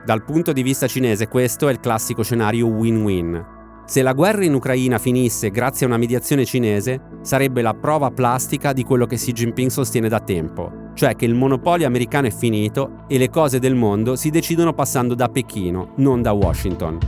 Dal 0.04 0.24
punto 0.24 0.52
di 0.52 0.62
vista 0.62 0.88
cinese 0.88 1.28
questo 1.28 1.68
è 1.68 1.72
il 1.72 1.80
classico 1.80 2.22
scenario 2.22 2.66
win-win, 2.66 3.54
se 3.87 4.01
la 4.01 4.14
guerra 4.14 4.44
in 4.44 4.55
Ucraina 4.55 4.99
finisse 4.99 5.51
grazie 5.51 5.85
a 5.85 5.88
una 5.90 5.99
mediazione 5.99 6.47
cinese, 6.47 7.01
sarebbe 7.20 7.61
la 7.61 7.75
prova 7.75 8.11
plastica 8.11 8.73
di 8.73 8.83
quello 8.83 9.07
che 9.07 9.16
Xi 9.16 9.33
Jinping 9.33 9.70
sostiene 9.70 10.09
da 10.09 10.20
tempo, 10.20 10.90
cioè 10.94 11.14
che 11.14 11.27
il 11.27 11.35
monopolio 11.35 11.87
americano 11.87 12.27
è 12.27 12.31
finito 12.31 13.05
e 13.09 13.18
le 13.18 13.29
cose 13.29 13.59
del 13.59 13.75
mondo 13.75 14.16
si 14.16 14.31
decidono 14.31 14.73
passando 14.73 15.14
da 15.14 15.29
Pechino, 15.29 15.92
non 15.97 16.23
da 16.23 16.33
Washington. 16.33 16.99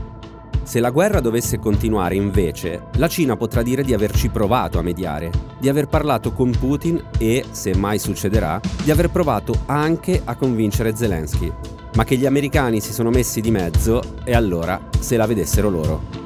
Se 0.65 0.81
la 0.81 0.91
guerra 0.91 1.21
dovesse 1.21 1.59
continuare 1.59 2.17
invece, 2.17 2.89
la 2.97 3.09
Cina 3.09 3.37
potrà 3.37 3.63
dire 3.63 3.83
di 3.83 3.95
averci 3.95 4.29
provato 4.29 4.79
a 4.79 4.83
mediare, 4.83 5.31
di 5.59 5.69
aver 5.69 5.87
parlato 5.87 6.33
con 6.33 6.51
Putin 6.51 7.03
e, 7.19 7.45
se 7.53 7.75
mai 7.75 7.99
succederà, 7.99 8.61
di 8.83 8.91
aver 8.91 9.11
provato 9.11 9.55
anche 9.67 10.21
a 10.25 10.35
convincere 10.35 10.95
Zelensky. 10.95 11.51
Ma 11.95 12.05
che 12.05 12.17
gli 12.17 12.27
americani 12.27 12.81
si 12.81 12.93
sono 12.93 13.11
messi 13.11 13.41
di 13.41 13.53
mezzo 13.53 14.03
e 14.25 14.35
allora 14.35 14.89
se 14.99 15.17
la 15.17 15.27
vedessero 15.27 15.71
loro. 15.71 16.26